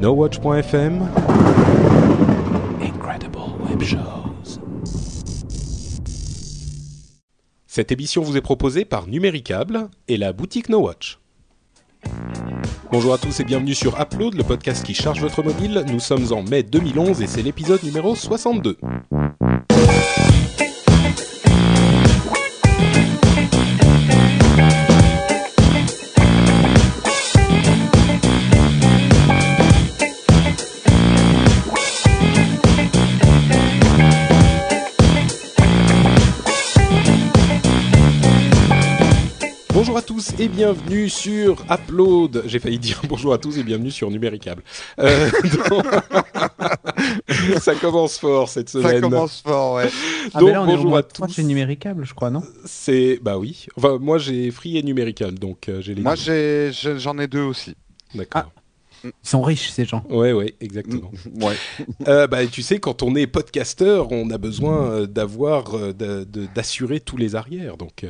[0.00, 1.06] NoWatch.fm
[2.80, 4.58] Incredible Web Shows.
[7.66, 11.18] Cette émission vous est proposée par Numéricable et la boutique NoWatch.
[12.90, 15.84] Bonjour à tous et bienvenue sur Upload, le podcast qui charge votre mobile.
[15.86, 18.78] Nous sommes en mai 2011 et c'est l'épisode numéro 62.
[40.40, 42.44] Et bienvenue sur Upload.
[42.46, 44.62] J'ai failli dire bonjour à tous et bienvenue sur Numéricable.
[44.98, 45.30] Euh,
[45.68, 45.84] donc-
[47.60, 48.90] Ça commence fort cette semaine.
[48.90, 49.90] Ça commence fort, ouais.
[50.32, 51.30] Ah, Donc là, bonjour à tous.
[51.32, 53.66] chez Numéricable, je crois, non C'est bah oui.
[53.76, 57.74] Enfin moi j'ai Free et Numérical donc euh, j'ai les Moi, j'en ai deux aussi.
[58.14, 58.50] D'accord.
[59.04, 60.04] Ils sont riches, ces gens.
[60.08, 61.10] Ouais ouais exactement.
[61.40, 61.54] Ouais.
[62.08, 65.74] Euh, bah tu sais quand on est podcasteur on a besoin d'avoir
[66.54, 68.06] d'assurer tous les arrières donc.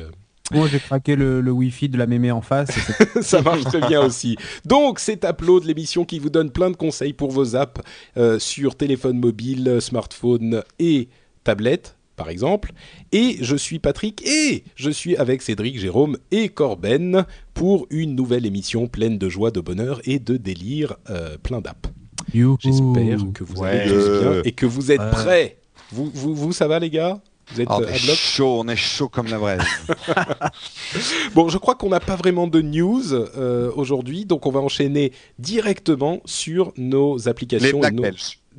[0.53, 2.71] Euh, Moi, j'ai craqué le, le Wi-Fi de la mémé en face.
[3.21, 4.37] Ça marche très bien aussi.
[4.65, 7.81] Donc, c'est Upload, l'émission qui vous donne plein de conseils pour vos apps
[8.17, 11.07] euh, sur téléphone mobile, smartphone et
[11.43, 12.73] tablette, par exemple.
[13.11, 18.45] Et je suis Patrick et je suis avec Cédric, Jérôme et Corben pour une nouvelle
[18.45, 21.89] émission pleine de joie, de bonheur et de délire, euh, plein d'apps.
[22.33, 23.69] J'espère que vous Ouais.
[23.69, 25.09] allez tous bien et que vous êtes Ouais.
[25.11, 25.57] prêts.
[25.91, 27.21] Vous, vous, vous, ça va les gars?
[27.53, 29.61] Vous êtes on euh, à est chaud, on est chaud comme la braise.
[31.33, 35.11] Bon, je crois qu'on n'a pas vraiment de news euh, aujourd'hui, donc on va enchaîner
[35.39, 37.77] directement sur nos Les applications.
[37.83, 38.03] et Black nos-.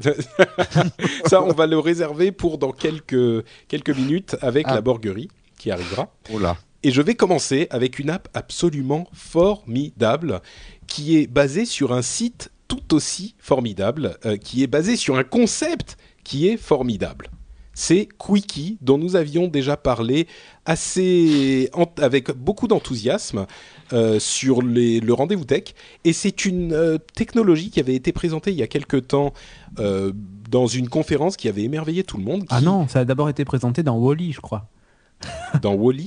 [1.27, 4.75] Ça, on va le réserver pour dans quelques, quelques minutes avec Ah.
[4.75, 6.13] la borguerie qui arrivera.
[6.33, 6.57] Oh là.
[6.83, 10.41] Et je vais commencer avec une app absolument formidable
[10.87, 15.25] qui est basée sur un site tout aussi formidable, euh, qui est basé sur un
[15.25, 17.31] concept qui est formidable.
[17.75, 20.27] C'est Quickie, dont nous avions déjà parlé
[20.67, 23.47] assez avec beaucoup d'enthousiasme
[23.93, 25.75] euh, sur les- le rendez-vous tech.
[26.05, 29.33] Et c'est une euh, technologie qui avait été présentée il y a quelque temps
[29.79, 30.13] euh,
[30.51, 32.45] dans une conférence qui avait émerveillé tout le monde.
[32.51, 34.69] Ah non, ça a d'abord été présenté dans Wally, je crois.
[35.63, 36.07] Dans Wally.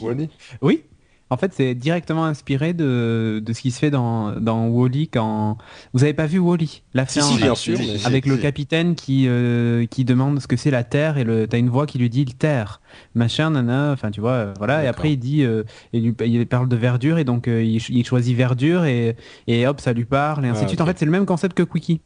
[0.62, 0.84] Oui
[1.32, 5.58] En fait, c'est directement inspiré de, de ce qui se fait dans, dans Wally quand...
[5.94, 7.80] Vous avez pas vu Wally La Si, bien sûr.
[8.06, 11.58] Avec le capitaine qui, euh, qui demande ce que c'est la Terre et le, t'as
[11.58, 12.80] une voix qui lui dit le Terre,
[13.16, 14.84] machin, nana, enfin tu vois, euh, voilà.
[14.84, 15.64] Et après il dit, euh,
[15.94, 19.16] il, lui- il parle de verdure et donc euh, il, ch- il choisit verdure et,
[19.48, 20.82] et hop, ça lui parle et ainsi Ah, de suite.
[20.82, 22.02] En fait, c'est le même concept que Quickie.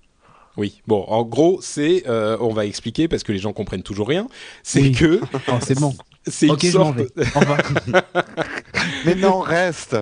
[0.57, 4.07] Oui, bon, en gros, c'est, euh, on va expliquer parce que les gens comprennent toujours
[4.09, 4.27] rien,
[4.63, 4.91] c'est Oui.
[4.91, 5.93] que Oh, c'est bon.
[6.27, 6.97] C'est une sorte.
[9.05, 9.95] Mais non, reste.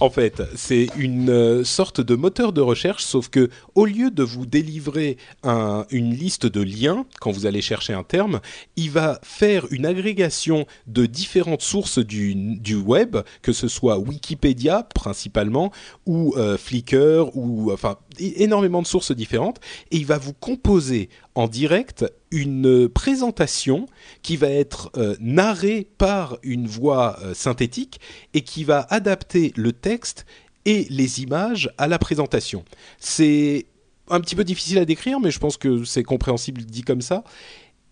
[0.00, 4.22] en fait, c'est une euh, sorte de moteur de recherche, sauf que au lieu de
[4.22, 8.40] vous délivrer un- une liste de liens quand vous allez chercher un terme,
[8.76, 14.86] il va faire une agrégation de différentes sources du, du web, que ce soit Wikipédia
[14.94, 15.72] principalement
[16.06, 19.58] ou euh, Flickr ou enfin énormément de sources différentes,
[19.90, 23.86] et il va vous composer en direct une présentation
[24.22, 28.00] qui va être euh, narrée par une voix euh, synthétique
[28.34, 30.26] et qui va adapter le texte
[30.64, 32.64] et les images à la présentation.
[32.98, 33.66] C'est
[34.08, 37.24] un petit peu difficile à décrire, mais je pense que c'est compréhensible dit comme ça.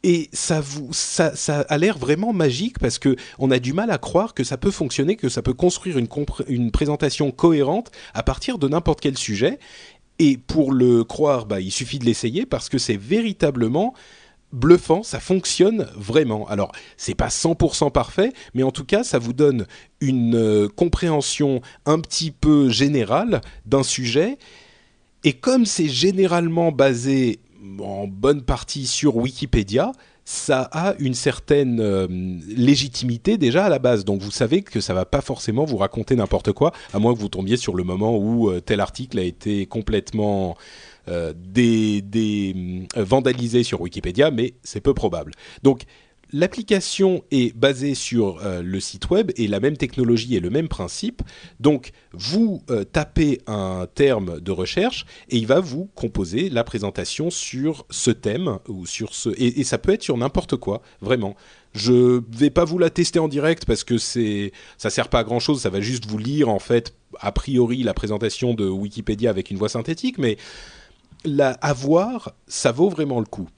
[0.04, 3.90] Et ça, vous, ça, ça a l'air vraiment magique parce que on a du mal
[3.90, 6.08] à croire que ça peut fonctionner, que ça peut construire une,
[6.48, 9.60] une présentation cohérente à partir de n'importe quel sujet.
[10.24, 13.92] Et pour le croire, bah, il suffit de l'essayer parce que c'est véritablement
[14.52, 16.46] bluffant, ça fonctionne vraiment.
[16.46, 19.66] Alors, c'est pas 100% parfait, mais en tout cas, ça vous donne
[20.00, 24.38] une euh, compréhension un petit peu générale d'un sujet.
[25.24, 27.40] Et comme c'est généralement basé
[27.80, 29.90] en bonne partie sur Wikipédia,
[30.24, 32.06] ça a une certaine euh,
[32.48, 34.04] légitimité déjà à la base.
[34.04, 37.18] Donc vous savez que ça va pas forcément vous raconter n'importe quoi, à moins que
[37.18, 40.56] vous tombiez sur le moment où euh, tel article a été complètement
[41.08, 45.32] euh, euh, vandalisé sur Wikipédia, mais c'est peu probable.
[45.62, 45.82] Donc
[46.32, 50.68] l'application est basée sur euh, le site web et la même technologie et le même
[50.68, 51.22] principe.
[51.60, 57.30] Donc vous euh, tapez un terme de recherche et il va vous composer la présentation
[57.30, 61.36] sur ce thème ou sur ce et, et ça peut être sur n'importe quoi, vraiment.
[61.74, 65.24] Je vais pas vous la tester en direct parce que c'est ça sert pas à
[65.24, 69.30] grand chose, ça va juste vous lire en fait a priori la présentation de Wikipédia
[69.30, 70.36] avec une voix synthétique, mais
[71.24, 73.48] la, à voir, ça vaut vraiment le coup.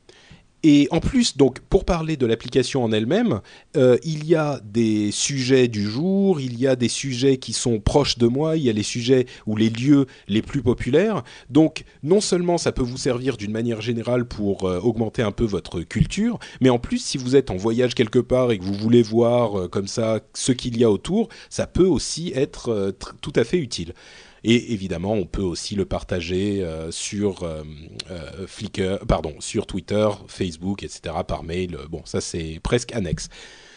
[0.66, 3.42] Et en plus, donc, pour parler de l'application en elle-même,
[3.76, 7.80] euh, il y a des sujets du jour, il y a des sujets qui sont
[7.80, 11.22] proches de moi, il y a les sujets ou les lieux les plus populaires.
[11.50, 15.44] Donc, non seulement ça peut vous servir d'une manière générale pour euh, augmenter un peu
[15.44, 18.72] votre culture, mais en plus, si vous êtes en voyage quelque part et que vous
[18.72, 23.12] voulez voir euh, comme ça ce qu'il y a autour, ça peut aussi être tr-
[23.20, 23.92] tout à fait utile.
[24.44, 27.62] Et évidemment, on peut aussi le partager euh, sur euh,
[28.10, 31.16] euh, Flickr, pardon, sur Twitter, Facebook, etc.
[31.26, 31.78] par mail.
[31.90, 33.28] Bon, ça c'est presque annexe.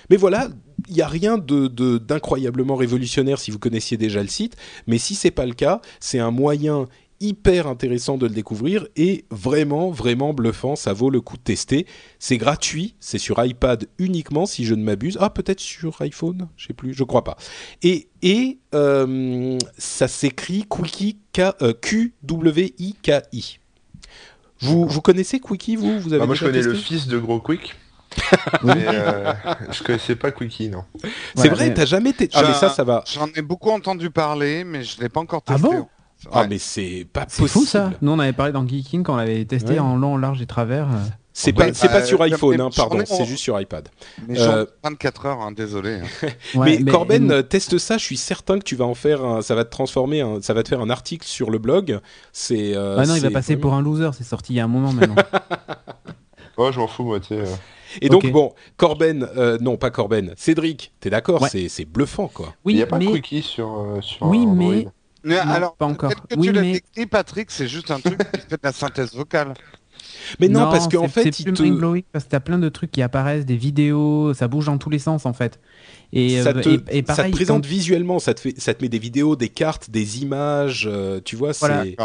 [0.10, 0.50] Mais voilà,
[0.90, 4.56] il n'y a rien de- de- d'incroyablement révolutionnaire si vous connaissiez déjà le site.
[4.88, 6.88] Mais si c'est pas le cas, c'est un moyen
[7.20, 10.76] hyper intéressant de le découvrir et vraiment, vraiment bluffant.
[10.76, 11.86] Ça vaut le coup de tester.
[12.20, 15.18] C'est gratuit, c'est sur iPad uniquement si je ne m'abuse.
[15.22, 17.38] Ah, peut-être sur iPhone, je sais plus, je crois pas.
[17.84, 23.60] Et, et euh, ça s'écrit Quickie K, euh, Q-W-I-K-I.
[24.60, 26.00] Vous, vous connaissez Quickie, vous?
[26.00, 27.76] Vous avez Bah, moi, je connais le fils de Gros Quick.
[28.64, 29.34] mais euh,
[29.72, 30.84] je connaissais pas Quickie, non.
[31.36, 33.04] C'est vrai, mais- t'as jamais testé Ah, mais ça, ça va.
[33.14, 35.68] J'en ai beaucoup entendu parler, mais je l'ai pas encore Ah testé.
[35.68, 35.88] bon?
[36.32, 36.48] Ah, Ouais.
[36.50, 37.62] mais c'est pas C'est possible.
[37.62, 37.92] fou ça.
[38.02, 39.80] Nous on avait parlé dans Geeking quand on l'avait testé Ouais.
[39.80, 40.88] en long, en large et travers.
[41.34, 43.62] C'est pas, c'est pas bah, sur euh, iPhone, mais hein, pardon, en- c'est juste sur
[43.62, 43.88] iPad.
[44.28, 46.00] Mais Euh, ai 24 heures, hein, désolé.
[46.02, 46.28] hein.
[46.56, 49.54] Ouais, mais, Corben, teste ça, je suis certain que tu vas en faire un, ça
[49.54, 52.00] va te transformer, un- ça va te faire un article sur le blog.
[52.34, 52.76] C'est.
[52.76, 54.10] euh, ah non, il va c'est passer vraiment- pour un loser.
[54.18, 55.16] C'est sorti il y a un moment maintenant.
[56.60, 57.40] Oh, je m'en fous, moi, tu sais.
[57.42, 57.46] euh.
[58.02, 61.50] Et donc bon, Corben, euh, non pas Corben, Cédric, t'es d'accord Ouais.
[61.50, 62.54] C'est c'est bluffant quoi.
[62.66, 64.56] Oui, Il n'y a pas mais Quickie sur, euh, sur Oui, Android.
[64.56, 64.88] mais-
[65.28, 66.10] Mais Non, alors, pas encore.
[66.14, 68.72] que Oui, tu l'as mais- décrit, Patrick, c'est juste un truc qui fait de la
[68.72, 69.54] synthèse vocale.
[70.40, 72.92] Mais non, parce qu'en c'est- fait, c'est te, mind-blowing parce que t'as plein de trucs
[72.92, 75.60] qui apparaissent, des vidéos, ça bouge dans tous les sens en fait.
[76.14, 78.60] Et, ça euh, te, et, et ça te pareil, présente quand, visuellement, ça te fait,
[78.60, 81.84] ça te met des vidéos, des cartes, des images, euh, tu vois, Voilà.
[81.84, 81.96] c'est.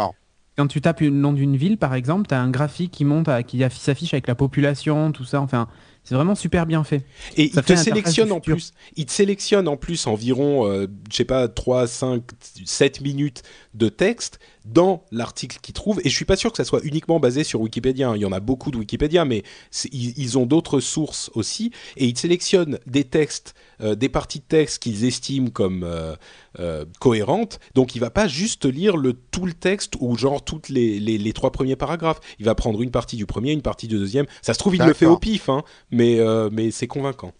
[0.57, 3.43] Quand tu tapes le nom d'une ville par exemple, t'as un graphique qui monte, à-
[3.43, 5.41] qui affi- s'affiche avec la population, tout ça.
[5.41, 5.67] Enfin,
[6.03, 7.05] c'est vraiment super bien fait.
[7.37, 8.55] Et Ça il fait te sélectionne en futur.
[8.55, 12.23] plus, il te sélectionne en plus environ, euh, je sais pas, 3, 5,
[12.65, 15.99] 7 minutes de texte dans l'article qu'il trouve.
[16.03, 18.09] Et je suis pas sûr que ça soit uniquement basé sur Wikipédia.
[18.09, 18.15] hein.
[18.15, 19.43] Il y en a beaucoup de Wikipédia, mais
[19.91, 21.71] ils, ils ont d'autres sources aussi.
[21.97, 26.15] Et ils sélectionnent des textes, euh, des parties de texte qu'ils estiment comme euh,
[26.59, 27.59] euh, cohérentes.
[27.75, 31.17] Donc il va pas juste lire le tout le texte ou genre toutes les, les,
[31.17, 32.19] les trois premiers paragraphes.
[32.39, 34.25] Il va prendre une partie du premier, une partie du deuxième.
[34.41, 36.19] Ça se trouve, il le fait au pif, hein, mais,
[36.51, 37.33] mais c'est convaincant.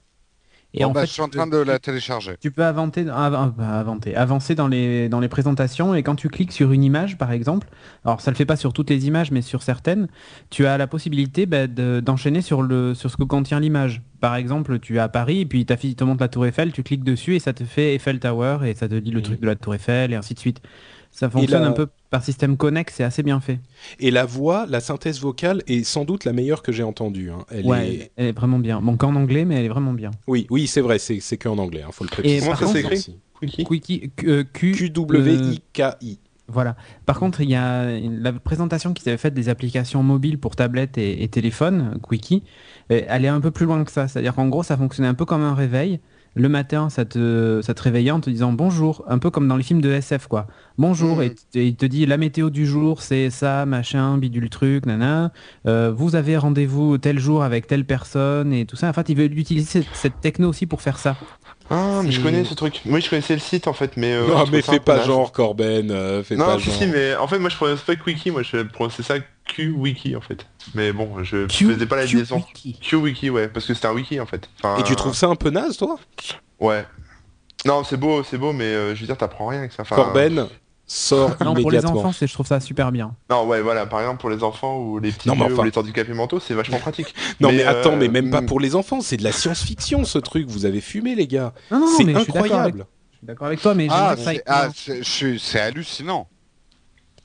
[0.75, 2.35] Et bon, en bah, fait, je suis en train de la télécharger.
[2.41, 6.51] Tu peux avancer, av- avancer, avancer dans les, dans les présentations et quand tu cliques
[6.51, 7.67] sur une image par exemple,
[8.05, 10.07] alors ça le fait pas sur toutes les images mais sur certaines,
[10.49, 14.01] tu as la possibilité bah, de- d'enchaîner sur, le, sur ce que contient l'image.
[14.19, 16.71] Par exemple, tu es à Paris et puis t'affiche- il te montre la tour Eiffel,
[16.71, 19.41] tu cliques dessus et ça te fait Eiffel Tower et ça te dit le truc
[19.41, 20.61] de la tour Eiffel et ainsi de suite.
[21.15, 23.59] Ça fonctionne la- un peu par système connexe, c'est assez bien fait.
[23.99, 27.29] Et la voix, la synthèse vocale est sans doute la meilleure que j'ai entendue.
[27.29, 27.45] hein.
[27.51, 28.11] Elle ouais, est...
[28.17, 28.81] elle est vraiment bien.
[28.81, 30.09] Bon, qu'en anglais, mais elle est vraiment bien.
[30.27, 32.37] Oui, oui, c'est vrai, c'est c'est qu'en anglais, hein, faut le préciser.
[32.37, 33.17] Et Comment ça s'écrit aussi.
[33.39, 36.19] Quickie Quickie, Q, euh, euh, Q-W-I-K-I.
[36.47, 36.75] Voilà.
[37.05, 40.97] Par contre, il y a la présentation qu'ils avaient faite des applications mobiles pour tablette
[40.97, 42.43] et, et téléphone, Quickie,
[42.91, 44.07] euh, elle est un peu plus loin que ça.
[44.07, 45.99] C'est-à-dire qu'en gros, ça fonctionnait un peu comme un réveil.
[46.35, 49.55] Le matin, ça te, ça te réveillait en te disant bonjour, un peu comme dans
[49.55, 50.47] les films de SF, quoi.
[50.79, 51.31] Bonjour, Mhm.
[51.53, 55.31] et, il te dit la météo du jour, c'est ça, machin, bidule truc, nana.
[55.67, 58.89] Euh, vous avez rendez-vous tel jour avec telle personne et tout ça.
[58.89, 61.15] En fait, il veut utiliser cette, cette techno aussi pour faire ça.
[61.69, 62.81] Ah, mais je connais ce truc.
[62.87, 64.13] Oui, je connaissais le site en fait, mais.
[64.13, 66.73] euh, non, mais fais pas genre, Corben, euh, fais Non, pas si, genre.
[66.75, 70.21] si, mais en fait, moi je prononce pas Quickie, moi je prononçais ça Q-Wiki en
[70.21, 70.45] fait.
[70.73, 72.37] Mais bon, je Q- faisais pas la Q- liaison.
[72.37, 72.79] Wiki.
[72.79, 74.49] Q-Wiki, ouais, parce que c'était un wiki en fait.
[74.61, 75.97] Enfin, Et tu trouves ça un peu naze, toi?
[76.59, 76.85] Ouais.
[77.65, 79.83] Non, c'est beau, c'est beau, mais euh, je veux dire, t'apprends rien avec ça.
[79.83, 80.47] Enfin, Corben,
[80.85, 83.15] sors Non, pour les enfants, c'est- je trouve ça super bien.
[83.29, 85.63] Non, ouais, voilà, par exemple, pour les enfants ou les petits Non, mais vieux enfin-
[85.63, 87.13] ou les handicapés mentaux, c'est vachement pratique.
[87.39, 88.45] Non, mais, Mais, attends, euh, mais même pas mm.
[88.47, 91.53] pour les enfants, c'est de la science-fiction ce truc, vous avez fumé, les gars.
[91.71, 92.85] Non, non, non, C'est mais je suis d'accord avec, incroyable.
[93.11, 96.27] je suis d'accord avec toi, mais Ah, c'est ah, c'est- c'est hallucinant.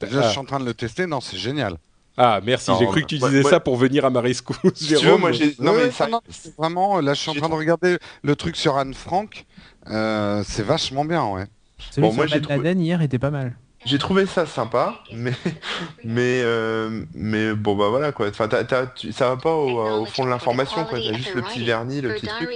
[0.00, 0.22] Déjà, Ah.
[0.26, 1.06] je suis en train de le tester.
[1.08, 1.76] Non, c'est génial.
[2.20, 3.50] Ah, merci, j'ai cru que tu disais ouais.
[3.50, 5.20] ça pour venir à ma rescousse, Si tu veux, Jérôme.
[5.20, 5.54] moi j'ai.
[5.60, 6.08] Non, mais ça.
[6.08, 6.20] non,
[6.58, 9.46] vraiment, là, je suis en train de regarder le truc sur Anne Frank.
[9.88, 11.44] Euh, c'est vachement bien, ouais.
[11.90, 13.56] Celui Bon, moi, j'ai trouvé- hier était pas mal.
[13.84, 15.32] J'ai trouvé ça sympa, mais
[16.04, 18.28] mais euh, mais bon bah voilà quoi.
[18.28, 20.98] Enfin, t'as- t'as- tu- ça va pas au, au fond de l'information quoi.
[20.98, 22.48] T'as juste le petit vernis, le petit truc.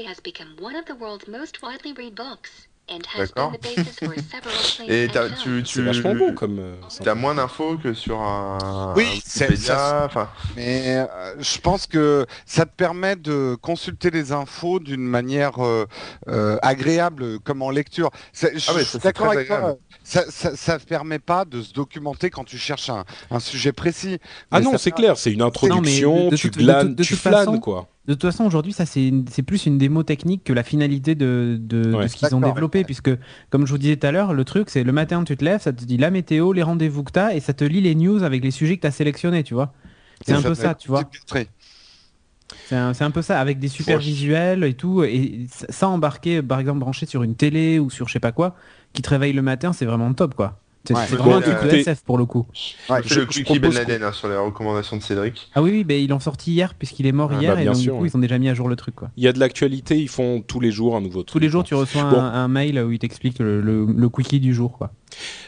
[3.17, 3.53] D'accord.
[4.89, 6.59] Et t'as- tu, tu C'est vachement bon comme.
[6.59, 7.05] euh, ça.
[7.05, 11.07] T'as moins d'infos que sur un, Oui, c'est- ça- enfin, Mais euh,
[11.41, 15.87] je pense que ça te permet de consulter les infos d'une manière euh,
[16.29, 18.11] euh, agréable, comme en lecture.
[18.33, 19.77] C'est- Je Ah ouais, suis d'accord avec toi.
[20.05, 24.19] Ça, ça, ça permet pas de se documenter quand tu cherches un, un sujet précis.
[24.51, 27.35] Ah Mais non, c'est clair, c'est une introduction, de tu toute- de glanes, tu flânes
[27.35, 27.89] façon, quoi.
[28.09, 31.83] De toute façon, aujourd'hui, ça c'est plus une démo technique que la finalité de, de-
[31.83, 32.09] de Ouais.
[32.09, 33.11] ce qu'ils ont développé, puisque
[33.51, 35.61] comme je vous disais tout à l'heure, le truc c'est le matin tu te lèves,
[35.61, 38.25] ça te dit la météo, les rendez-vous que t'as, et ça te lit les news
[38.25, 39.73] avec les sujets que t'as sélectionnés, tu vois.
[40.27, 41.09] C'est un peu ça, tu vois.
[42.67, 46.59] C'est un, peu ça, avec des super visuels et tout, et ça- ça embarqué, par
[46.59, 48.57] exemple, branché sur une télé ou sur je sais pas quoi,
[48.93, 50.59] qui te réveille le matin, c'est vraiment top, quoi.
[50.85, 51.07] C'est Ouais.
[51.07, 52.45] vraiment un truc de écoutez- SF pour le coup.
[52.91, 55.49] Ouais, je, je- le je Quickie Ben Laden hein, sur les recommandations de Cédric.
[55.55, 57.65] Ah oui, oui, ben, ils l'ont sorti hier puisqu'il est mort Ah, hier, bah, et
[57.65, 59.11] bien donc sûr, du coup ils ont déjà mis à jour le truc, quoi.
[59.17, 61.29] Il y a de l'actualité, ils font tous les jours un nouveau truc.
[61.33, 62.19] Tous les jours, tu reçois Bon.
[62.19, 64.73] un, un mail où il t'explique le, le- le quickie du jour.
[64.77, 64.91] Quoi.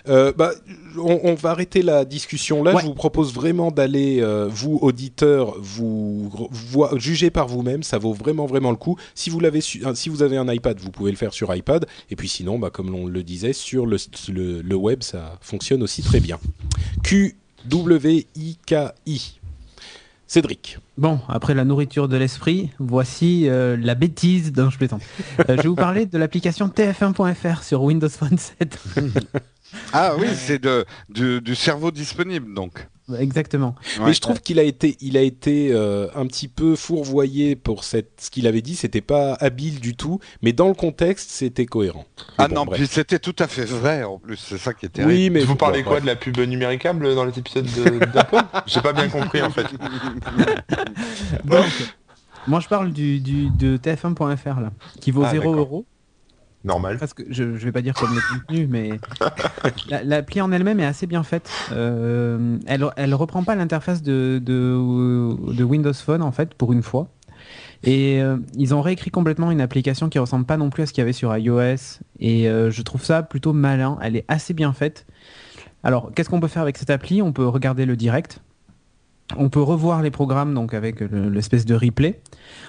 [0.09, 0.51] Euh, bah,
[0.99, 2.75] on, on va arrêter la discussion là.
[2.75, 2.83] Ouais.
[2.83, 6.31] Je vous propose vraiment d'aller, euh, vous auditeurs, vous
[6.97, 7.83] juger par vous-même.
[7.83, 8.97] Ça vaut vraiment vraiment le coup.
[9.15, 11.87] Si vous l'avez, su- si vous avez un iPad, vous pouvez le faire sur iPad.
[12.11, 13.97] Et puis sinon, bah, comme on le disait, sur le,
[14.33, 16.39] le, le web, ça fonctionne aussi très bien.
[17.03, 18.75] Q W I K
[19.07, 19.39] I.
[20.27, 20.79] Cédric.
[20.99, 25.03] Bon, après la nourriture de l'esprit, voici euh, la bêtise d'un je plaisante.
[25.41, 28.79] Euh, je vais vous parler de l'application TF1.fr sur Windows Phone 7.
[29.93, 32.87] Ah oui, c'est de, du, du cerveau disponible donc.
[33.19, 33.75] Exactement.
[34.01, 37.85] Mais je trouve qu'il a été, il a été euh, un petit peu fourvoyé pour
[37.85, 38.77] cette, ce qu'il avait dit.
[38.77, 42.07] C'était pas habile du tout, mais dans le contexte, c'était cohérent.
[42.19, 42.79] Mais Ah bon, non, bref.
[42.79, 45.13] puis c'était tout à fait vrai en plus, c'est ça qui terrible.
[45.13, 46.03] Oui, mais vous parlez quoi bref.
[46.05, 49.67] de la pub numéricable dans les épisodes de- d'Apple J'ai pas bien compris en fait.
[51.45, 51.67] Donc,
[52.47, 55.59] moi je parle du, du- de TF1.fr là, qui vaut Ah, 0 d'accord.
[55.59, 55.87] euros.
[56.65, 56.97] Normal.
[56.99, 58.91] Parce que je, je vais pas dire comme le contenu, mais
[59.91, 61.51] la- l'appli en elle-même est assez bien faite.
[61.73, 67.09] Euh, elle, elle reprend pas l'interface de Windows Phone en fait pour une fois.
[67.83, 70.93] Et euh, ils ont réécrit complètement une application qui ressemble pas non plus à ce
[70.95, 72.01] qu'il y avait sur iOS.
[72.19, 73.99] Et euh, je trouve ça plutôt malin.
[74.01, 75.05] Elle est assez bien faite.
[75.83, 77.21] Alors, qu'est-ce qu'on peut faire avec cette appli?
[77.21, 78.41] On peut regarder le direct.
[79.37, 82.21] On peut revoir les programmes donc avec le- l'espèce de replay.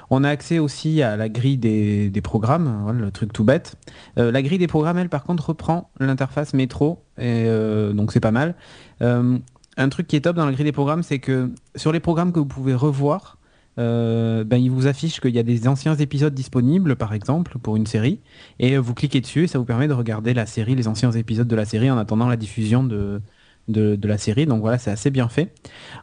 [0.10, 3.76] On a accès aussi à la grille des, programmes, le truc tout bête.
[4.18, 8.22] Euh, la grille des programmes, elle, par contre, reprend l'interface métro, et euh, donc c'est
[8.22, 8.56] pas mal.
[9.02, 9.38] Euh,
[9.78, 12.32] un truc qui est top dans la grille des programmes, c'est que sur les programmes
[12.32, 13.38] que vous pouvez revoir,
[13.78, 17.86] ben, il vous affiche qu'il y a des anciens épisodes disponibles, par exemple, pour une
[17.86, 18.22] série,
[18.60, 21.48] et vous cliquez dessus, et ça vous permet de regarder la série, les anciens épisodes
[21.48, 23.22] de la série, en attendant la diffusion de,
[23.68, 24.46] de, la série.
[24.46, 25.54] Donc voilà, c'est assez bien fait.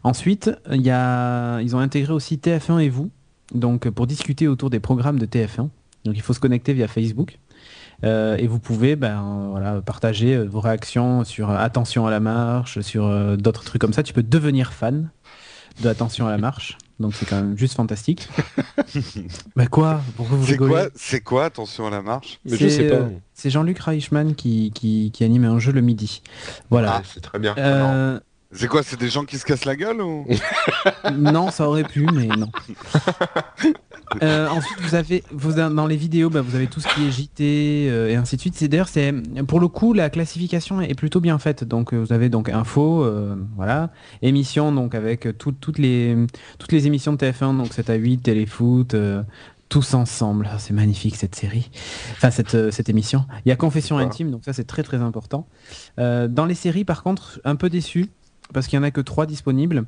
[0.02, 3.10] Ensuite, ils ont intégré aussi TF1 et vous,
[3.54, 5.68] donc pour discuter autour des programmes de TF1.
[6.04, 7.38] Donc il faut se connecter via Facebook.
[8.04, 12.80] Euh, et vous pouvez ben, partager euh, vos réactions sur euh, Attention à la marche,
[12.80, 14.02] sur d'autres trucs comme ça.
[14.02, 15.10] Tu peux devenir fan
[15.82, 16.78] de Attention à la marche.
[17.00, 18.28] Donc c'est quand même juste fantastique.
[19.56, 20.00] bah quoi?
[20.16, 22.38] Pourquoi vous C'est quoi, c'est quoi, attention à la marche?
[22.44, 22.94] Mais je C'est, sais pas.
[22.96, 26.22] euh, C'est Jean-Luc Reichmann qui, qui, qui anime un jeu le midi.
[26.70, 26.96] Voilà.
[26.96, 27.54] Ah, c'est très bien.
[27.58, 28.20] Euh,
[28.52, 30.26] C'est quoi, c'est des gens qui se cassent la gueule ou?
[31.14, 32.50] Non, ça aurait pu, mais non.
[34.22, 37.10] Euh, ensuite, vous avez, vous, dans les vidéos, bah, vous avez tout ce qui est
[37.10, 38.54] JT euh, et ainsi de suite.
[38.56, 39.12] C'est d'ailleurs, c'est
[39.48, 41.64] pour le coup, la classification est plutôt bien faite.
[41.64, 43.90] Donc, euh, vous avez donc info, euh, voilà,
[44.22, 46.16] émission, donc avec tout- toutes les
[46.58, 48.94] toutes les émissions de TF1, donc 7 à 8, Téléfoot.
[49.68, 51.70] tous ensemble, Ah, c'est magnifique cette série,
[52.12, 53.24] enfin cette, cette émission.
[53.46, 55.46] Il y a Confession intime, donc ça c'est très très important.
[55.96, 58.10] Dans les séries, par contre, un peu déçu
[58.52, 59.84] parce qu'il y en a que trois disponibles,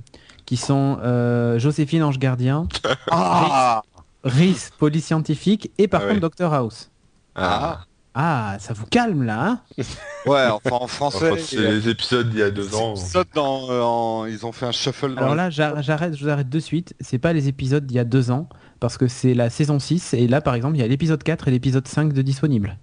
[0.46, 2.66] qui sont euh, Joséphine Ange Gardien,
[3.10, 3.82] Ah
[4.24, 6.30] Rhys Police Scientifique et par Ah contre ouais.
[6.46, 6.90] Dr House.
[7.34, 7.84] Ah,
[8.16, 9.60] Ah, ça vous calme là, hein
[10.26, 12.94] Ouais, enfin en français, Enfin, c'est les épisodes d'il y a deux ans.
[13.34, 15.14] dans, euh, en- ils ont fait un shuffle.
[15.14, 16.94] dans Alors là, j'ar- j'arrête, je vous arrête de suite.
[17.00, 20.14] C'est pas les épisodes d'il y a deux ans, parce que c'est la saison 6,
[20.14, 22.78] et là par exemple, il y a l'épisode 4 et l'épisode 5 de disponible.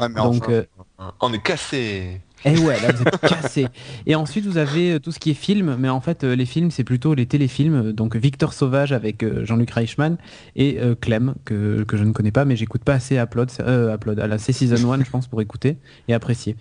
[0.00, 0.52] Ouais, mais Donc, enfin,
[1.00, 2.22] euh, On est cassé.
[2.46, 3.66] Eh ouais, là vous êtes cassé.
[4.06, 6.44] Et ensuite vous avez euh, tout ce qui est film, mais en fait euh, les
[6.44, 10.18] films c'est plutôt les téléfilms, donc Victor Sauvage avec euh, Jean-Luc Reichmann
[10.54, 13.94] et euh, Clem que, que je ne connais pas, mais j'écoute pas assez Upload, euh,
[13.94, 16.56] Upload à la C Season 1 je pense pour écouter et apprécier.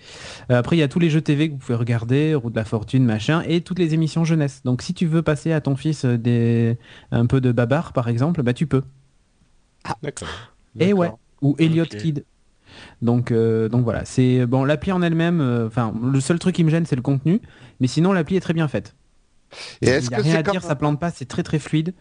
[0.52, 2.60] Euh, après il y a tous les jeux TV que vous pouvez regarder, Route de
[2.60, 4.62] la Fortune, machin, et toutes les émissions jeunesse.
[4.64, 6.78] Donc si tu veux passer à ton fils des
[7.12, 8.84] un peu de babar par exemple, bah tu peux.
[10.02, 10.30] D'accord.
[10.80, 11.12] Et ouais,
[11.42, 11.98] ou Elliot Ok.
[11.98, 12.26] Kid.
[13.04, 14.64] Donc, euh, donc voilà, c'est bon.
[14.64, 17.42] L'appli en elle-même, euh, enfin, le seul truc qui me gêne, c'est le contenu,
[17.82, 18.96] mais sinon l'appli est très bien faite.
[19.82, 21.94] Et est-ce que rien à comme dire, ça plante pas, c'est très très fluide.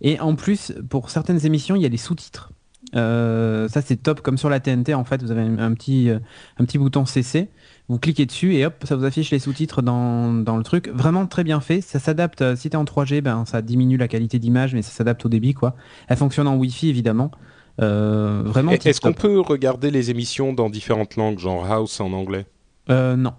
[0.00, 2.50] Et en plus, pour certaines émissions, il y a des sous-titres.
[2.96, 6.10] Euh, ça c'est top, comme sur la TNT en fait, vous avez un, un petit,
[6.10, 7.48] un petit bouton CC,
[7.88, 10.88] vous cliquez dessus et hop, ça vous affiche les sous-titres dans, dans le truc.
[10.88, 14.38] Vraiment très bien fait, ça s'adapte, si t'es en 3G, ben, ça diminue la qualité
[14.38, 15.76] d'image, mais ça s'adapte au débit quoi.
[16.08, 17.30] Elle fonctionne en Wi-Fi évidemment.
[17.80, 22.46] Euh, vraiment Est-ce qu'on peut regarder les émissions dans différentes langues, genre House en anglais?
[22.90, 23.34] Euh, non.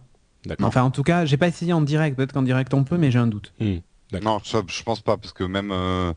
[0.45, 0.67] D'accord.
[0.67, 3.11] Enfin en tout cas, j'ai pas essayé en direct, peut-être qu'en direct on peut, mais
[3.11, 3.53] j'ai un doute.
[4.23, 6.13] Non, ça, je pense pas, parce que même euh,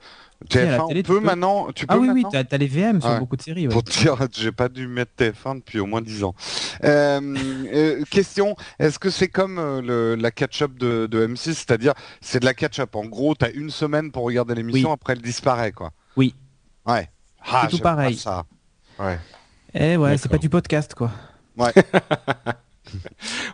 [0.51, 1.27] Si, à la TF1, télé, on tu peut peux.
[1.27, 1.67] maintenant.
[1.75, 3.19] Tu peux Ah oui, oui, t'as t'as les VM sur Ouais.
[3.19, 3.67] beaucoup de séries.
[3.67, 3.73] ouais.
[3.73, 6.35] Pour te dire, j'ai pas dû mettre TF1 depuis au moins 10 ans.
[6.85, 7.21] Euh,
[7.75, 12.45] euh, question, est-ce que c'est comme le- la catch-up de, de M6, c'est-à-dire c'est de
[12.47, 12.95] la catch-up.
[12.97, 14.95] En gros, t'as une semaine pour regarder l'émission, Oui.
[14.95, 15.91] après elle disparaît, quoi.
[16.17, 16.35] Oui.
[16.87, 17.11] Ouais.
[17.51, 18.17] Ah, C'est tout pas pareil.
[18.17, 18.45] Ça.
[18.99, 19.19] Ouais.
[19.75, 21.11] Eh ouais, c'est pas du podcast quoi.
[21.57, 21.73] Ouais,
[22.95, 22.95] Et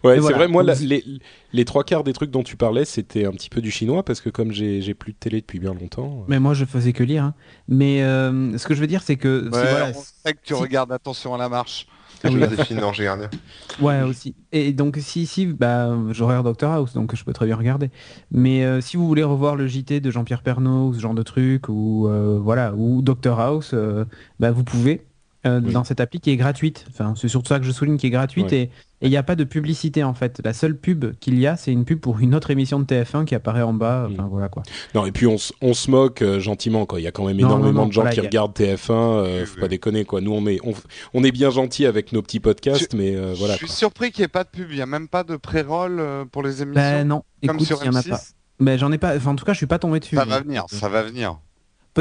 [0.02, 0.36] c'est voilà.
[0.36, 0.48] vrai.
[0.48, 1.04] Moi, la- les,
[1.52, 4.20] les trois quarts des trucs dont tu parlais, c'était un petit peu du chinois parce
[4.20, 6.24] que comme j'ai plus de télé depuis bien longtemps.
[6.28, 7.24] Mais moi je faisais que lire.
[7.24, 7.34] hein.
[7.68, 10.40] Mais euh, ce que je veux dire c'est que si, Ouais, voilà, on sait que
[10.42, 11.86] tu si- regardes attention à la marche.
[12.24, 12.40] Ah oui.
[12.48, 12.80] des films.
[13.80, 14.34] Ouais, aussi.
[14.52, 17.90] Et donc, si, si, bah, je regarde Doctor House, donc je peux très bien regarder.
[18.30, 21.22] Mais euh, si vous voulez revoir le JT de Jean-Pierre Pernaut ou ce genre de
[21.22, 24.04] truc, ou euh, voilà, ou Doctor House, euh,
[24.40, 25.06] bah, vous pouvez
[25.46, 25.72] euh, Oui.
[25.72, 26.84] dans cette appli qui est gratuite.
[26.90, 28.58] Enfin, c'est surtout ça que je souligne, qui est gratuite Ouais.
[28.62, 30.40] et et il n'y a pas de publicité en fait.
[30.44, 33.26] La seule pub qu'il y a, c'est une pub pour une autre émission de TF1
[33.26, 34.08] qui apparaît en bas.
[34.10, 34.64] Enfin, voilà quoi.
[34.92, 36.98] Non, et puis on, on se moque euh, gentiment quoi.
[37.00, 38.90] Il y a quand même énormément non, non, de gens voilà, qui a- regardent TF1.
[38.90, 39.60] euh, faut oui.
[39.60, 40.20] pas déconner quoi.
[40.20, 40.74] Nous, on est on,
[41.14, 43.52] on est bien gentils avec nos petits podcasts, mais euh, voilà.
[43.54, 43.74] je suis quoi.
[43.76, 44.66] surpris qu'il n'y ait pas de pub.
[44.70, 46.02] Il n'y a même pas de pré-roll
[46.32, 46.80] pour les émissions.
[46.82, 48.08] Ben non, comme écoute, sur il y en a M6.
[48.10, 48.20] pas.
[48.58, 49.14] Ben, j'en ai pas.
[49.16, 50.16] Enfin, en tout cas, je suis pas tombé dessus.
[50.16, 51.38] Ça mais- va venir, ça va venir.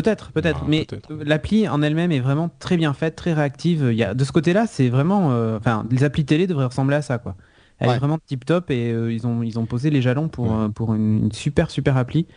[0.02, 0.60] Peut-être, peut-être.
[0.62, 3.88] Ah, mais euh, l'appli en elle-même est vraiment très bien faite, très réactive.
[3.92, 5.32] Il y a, de ce côté-là, c'est vraiment.
[5.32, 7.36] euh, Enfin, les applis télé devraient ressembler à ça, quoi.
[7.80, 7.96] Elle Ouais.
[7.96, 10.66] est vraiment tip top et euh, ils ont ils ont posé les jalons pour Ouais.
[10.66, 12.28] euh, pour une, une super super appli.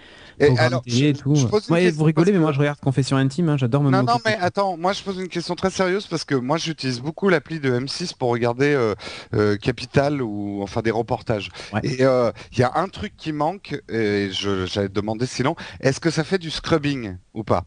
[0.41, 1.35] Et alors, télé je- et tout.
[1.35, 3.49] je pose une Ouais, question vous rigolez, mais moi je regarde Confession intime.
[3.51, 6.25] hein, J'adore me Non, non, mais attends, moi je pose une question très sérieuse parce
[6.25, 8.95] que moi j'utilise beaucoup l'appli de M6 pour regarder euh,
[9.35, 11.51] euh, Capital ou enfin des reportages.
[11.73, 11.81] Ouais.
[11.85, 16.01] Et euh, il y a un truc qui manque, et je- j'avais demandé sinon, est-ce
[16.01, 17.65] que ça fait du scrubbing ou pas?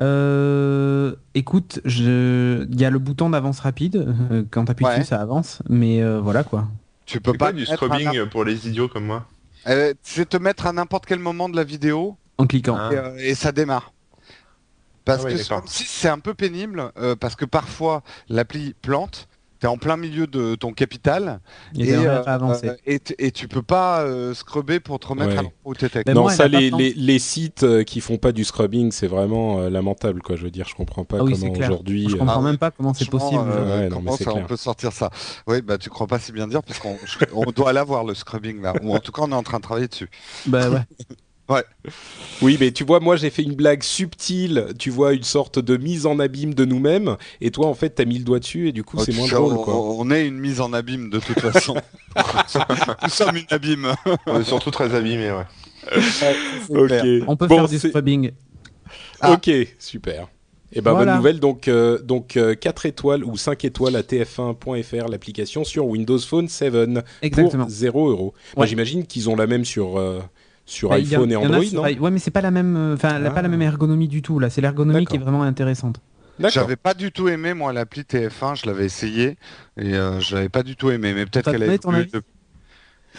[0.00, 2.66] Euh, écoute, je...
[2.70, 3.96] il y a le bouton d'avance rapide.
[4.30, 4.98] euh, quand t'appuies Ouais.
[4.98, 5.62] dessus, ça avance.
[5.68, 6.66] Mais euh, voilà quoi.
[7.06, 9.26] Tu peux pas pas du un- scrubbing pour les idiots comme moi
[9.66, 12.76] Euh, c'est te mettre à n'importe quel moment de la vidéo En cliquant.
[12.78, 12.90] Ah.
[12.92, 13.92] et, euh, et ça démarre.
[15.04, 15.44] Parce Ah que d'accord.
[15.68, 19.28] sur M6 c'est un peu pénible euh, parce que parfois l'appli plante.
[19.64, 21.40] T'es en plein milieu de ton capital
[21.74, 25.38] Et, euh, euh, et, tu peux pas euh, scrubber pour te remettre Ouais.
[25.38, 25.72] à où.
[26.04, 30.36] Ben, non, ça, les, sites qui font pas du scrubbing, c'est vraiment euh, lamentable, quoi.
[30.36, 32.10] Je veux dire, je comprends pas Ah oui, comment aujourd'hui.
[32.10, 33.40] Je comprends même pas comment c'est possible.
[33.42, 35.08] euh, Ouais, non, mais comment c'est ça, on peut sortir ça?
[35.46, 38.74] Oui, bah tu crois pas si bien dire parce qu'on doit l'avoir le scrubbing là,
[38.82, 40.10] ou en tout cas on est en train de travailler dessus.
[40.44, 40.80] Bah ouais.
[42.42, 44.68] Oui, mais tu vois, moi j'ai fait une blague subtile.
[44.78, 48.04] Tu vois, une sorte de mise en abîme de nous-mêmes, et toi, en fait, t'as
[48.04, 49.74] mis le doigt dessus, et du coup, c'est moins drôle, on, quoi.
[49.76, 51.74] on est une mise en abîme de toute façon.
[53.02, 53.94] Nous sommes une abîme.
[54.26, 55.44] On est surtout très abîmés, ouais.
[56.70, 56.92] Ok.
[57.28, 58.30] On peut Bon, faire du scrubbing.
[59.20, 59.32] Ah.
[59.32, 60.28] Ok, super.
[60.76, 61.12] Et ben Voilà.
[61.12, 65.86] bonne nouvelle, donc euh, donc euh, 4 étoiles ou 5 étoiles à tf1.fr l'application sur
[65.86, 66.74] Windows Phone 7
[67.22, 67.64] Exactement.
[67.64, 68.34] pour 0 euros.
[68.56, 68.66] Moi Ouais.
[68.68, 70.20] j'imagine qu'ils ont la même sur euh,
[70.66, 72.76] sur Bah, iPhone et Android, sur non i- Ouais, mais c'est pas la même.
[72.76, 73.30] euh, Enfin, Ah.
[73.30, 74.38] pas la même ergonomie du tout.
[74.38, 76.00] Là, c'est l'ergonomie qui est vraiment intéressante.
[76.40, 79.36] J'avais pas du tout aimé moi l'appli TF1, je l'avais essayé
[79.78, 82.20] et euh, je l'avais pas du tout aimé, mais peut-être qu'elle avis depuis.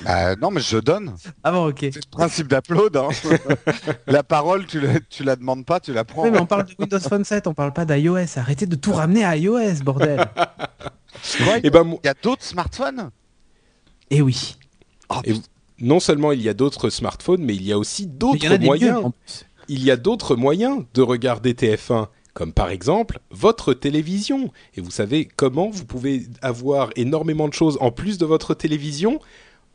[0.04, 1.16] Bah, non mais je donne.
[1.42, 1.78] Ah bon, ok.
[1.80, 2.98] C'est le principe d'upload.
[2.98, 3.08] Hein.
[4.08, 6.24] la parole, tu la, tu la demandes pas, tu la prends.
[6.24, 8.38] Oui, mais on parle de Windows Phone 7, on parle pas d'iOS.
[8.38, 10.28] Arrêtez de tout ramener à iOS, bordel.
[11.40, 13.10] Ouais, Et ben Il y a d'autres smartphones
[14.10, 14.58] Eh oui.
[15.10, 15.36] Oh, Et-
[15.80, 19.04] non seulement il y a d'autres smartphones, mais il y a aussi d'autres moyens.
[19.68, 24.52] il y a d'autres moyens de regarder TF1, comme par exemple votre télévision.
[24.76, 29.20] Et vous savez comment vous pouvez avoir énormément de choses en plus de votre télévision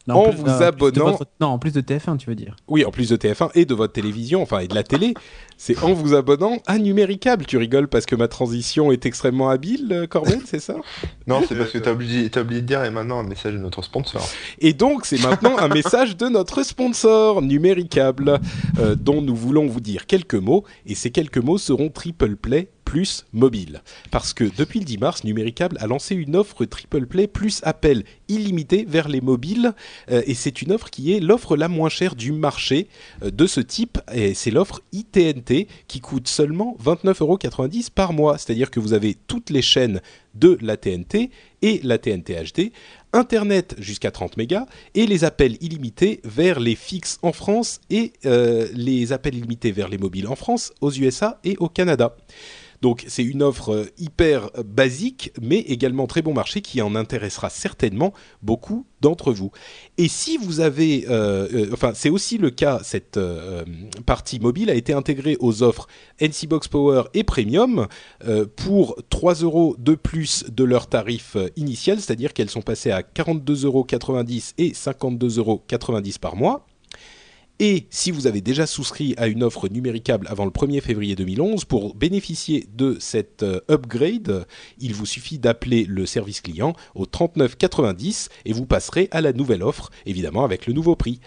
[0.06, 2.56] Non, En plus- vous non, abonnant- votre- Non, en plus de TF1, tu veux dire.
[2.68, 5.14] Oui, en plus de TF1 et de votre télévision, enfin et de la télé,
[5.58, 7.44] c'est en vous abonnant à Numéricable.
[7.46, 10.74] Tu rigoles parce que ma transition est extrêmement habile, euh, Corben, c'est ça?
[11.26, 13.58] Non, c'est parce que t'as oublié, t'as oublié de dire et maintenant un message de
[13.58, 14.26] notre sponsor.
[14.58, 18.40] Et donc, c'est maintenant un message de notre sponsor, Numéricable,
[18.78, 20.64] euh, dont nous voulons vous dire quelques mots.
[20.86, 23.82] Et ces quelques mots seront Triple Play plus mobile.
[24.10, 28.02] Parce que depuis le 10 mars, Numéricable a lancé une offre Triple Play plus appel
[28.26, 29.74] illimité vers les mobiles.
[30.10, 32.88] Euh, et c'est une offre qui est l'offre la moins chère du marché
[33.22, 33.98] euh, de ce type.
[34.12, 38.38] Et c'est l'offre ITNT qui coûte seulement 29,90€ par mois.
[38.38, 40.00] C'est-à-dire que vous avez toutes les chaînes
[40.34, 41.30] de la TNT
[41.62, 42.72] et la TNT HD,
[43.12, 48.68] Internet jusqu'à 30 mégas et les appels illimités vers les fixes en France et euh,
[48.72, 52.16] les appels illimités vers les mobiles en France, aux USA et au Canada.
[52.80, 57.50] Donc c'est une offre euh, hyper basique, mais également très bon marché qui en intéressera
[57.50, 58.12] certainement
[58.42, 59.50] beaucoup d'entre vous.
[59.98, 63.64] Et si vous avez, euh, euh, enfin c'est aussi le cas, cette euh,
[64.06, 65.86] partie mobile a été intégrée aux offres
[66.20, 67.86] NC Box Power et Premium
[68.26, 72.90] euh, pour 3 euros de plus de leur tarif euh, initial, c'est-à-dire qu'elles sont passées
[72.90, 73.86] à 42,90 euros
[74.58, 75.64] et 52,90 euros
[76.20, 76.66] par mois.
[77.62, 81.66] Et si vous avez déjà souscrit à une offre numéricable avant le 1er février 2011,
[81.66, 84.46] pour bénéficier de cette euh, upgrade,
[84.78, 89.62] il vous suffit d'appeler le service client au 3990 et vous passerez à la nouvelle
[89.62, 91.20] offre, évidemment avec le nouveau prix.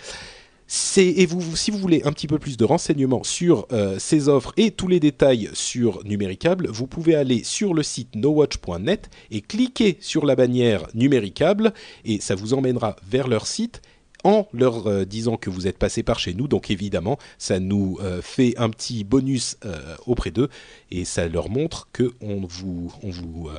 [0.97, 4.71] Et si vous voulez un petit peu plus de renseignements sur euh, ces offres et
[4.71, 10.25] tous les détails sur Numéricable, vous pouvez aller sur le site nowatch.net et cliquer sur
[10.25, 11.73] la bannière Numéricable
[12.05, 13.83] et ça vous emmènera vers leur site
[14.23, 16.47] en leur euh, disant que vous êtes passé par chez nous.
[16.47, 20.49] Donc évidemment, ça nous euh, fait un petit bonus euh, auprès d'eux
[20.91, 23.49] et ça leur montre que on vous, on vous,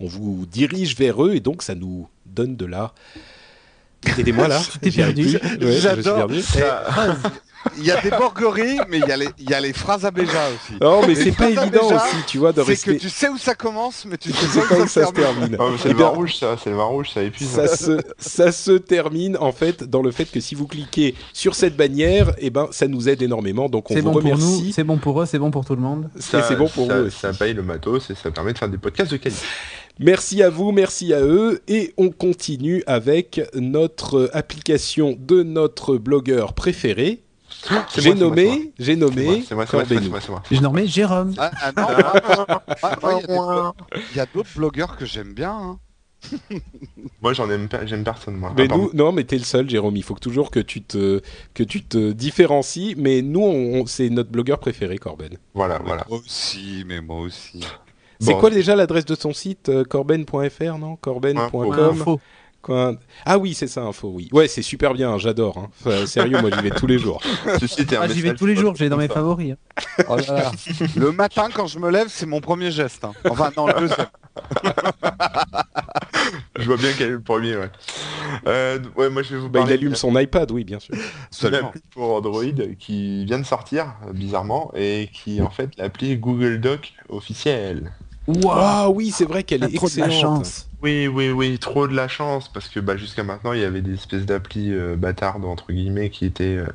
[0.00, 2.94] on vous dirige vers eux et donc ça nous donne de la.
[4.16, 4.62] Aidez-moi là.
[4.82, 5.38] arrive perdu.
[5.60, 6.30] Ouais, J'adore.
[7.76, 10.04] Il y a des borgueries, mais il y, a les- il y a les phrases
[10.04, 10.78] à Béja aussi.
[10.80, 12.96] Non, mais c'est pas évident aussi, tu vois, de C'est que rester.
[12.98, 15.56] tu sais où ça commence, mais tu Je sais pas où ça, se termine.
[15.78, 17.48] c'est Eh le bien, vin rouge, ça, c'est le vin rouge, ça épuise.
[17.48, 21.54] ça se, ça se termine en fait dans le fait que si vous cliquez sur
[21.54, 23.68] cette bannière, eh ben ça nous aide énormément.
[23.68, 24.72] Donc on C'est vous bon pour nous, remercie.
[24.72, 26.08] c'est bon pour eux, c'est bon pour tout le monde.
[26.18, 27.18] C'est bon pour ça, eux aussi.
[27.18, 29.42] Ça paye le matos et ça permet de faire des podcasts de qualité.
[30.00, 31.60] Merci à vous, merci à eux.
[31.66, 37.22] Et on continue avec notre application de notre blogueur préféré.
[37.96, 40.02] J'ai nommé, j'ai nommé c'est moi, c'est moi, c'est moi, Corbenu.
[40.04, 40.42] c'est moi, c'est moi.
[40.50, 41.34] J'ai nommé Jérôme.
[41.38, 43.72] Ah, ah non,
[44.12, 45.52] il y a d'autres blogueurs que j'aime bien.
[45.52, 45.78] hein.
[47.22, 48.52] Moi, j'en aime, pas- j'aime personne, moi.
[48.56, 49.96] Mais Ah, nous, non, mais t'es le seul, Jérôme.
[49.96, 51.20] Il faut que toujours que tu te
[51.54, 52.94] que tu te différencies.
[52.98, 55.38] Mais nous, on- c'est notre blogueur préféré, Corben.
[55.54, 56.04] Voilà, voilà.
[56.08, 57.64] Moi aussi, mais moi aussi.
[58.20, 58.40] C'est Bon.
[58.40, 60.96] quoi déjà l'adresse de ton site euh, Corben.fr, non?
[60.96, 62.16] Corben.com
[63.24, 64.28] Ah oui, c'est ça, info, oui.
[64.32, 65.58] Ouais, c'est super bien, hein, j'adore.
[65.58, 65.70] hein.
[65.84, 67.20] Enfin, sérieux, moi j'y vais tous les jours.
[67.60, 69.52] Ceci était un Ah, j'y vais tous les jours, j'ai dans mes favoris.
[69.52, 70.04] hein.
[70.08, 70.52] Oh là là.
[70.96, 73.04] Le matin, quand je me lève, c'est mon premier geste.
[73.04, 73.12] hein.
[73.28, 74.06] Enfin, non, le deuxième.
[76.58, 77.70] Je vois bien quel est le premier, ouais.
[78.46, 80.94] Euh, ouais, moi, je vais vous Bah, il parler allume son iPad, oui, bien sûr.
[80.94, 81.68] d'une Absolument.
[81.68, 82.42] appli pour Android
[82.78, 87.92] qui vient de sortir, euh, bizarrement, et qui est en fait l'appli Google Doc officielle.
[88.50, 90.44] Ah oui, c'est vrai qu'elle est trop de la excellente.
[90.44, 90.68] chance.
[90.82, 93.80] Oui, oui, oui, trop de la chance, parce que bah, jusqu'à maintenant, il y avait
[93.80, 96.66] des espèces d'applis euh, bâtardes, entre guillemets, qui étaient, euh,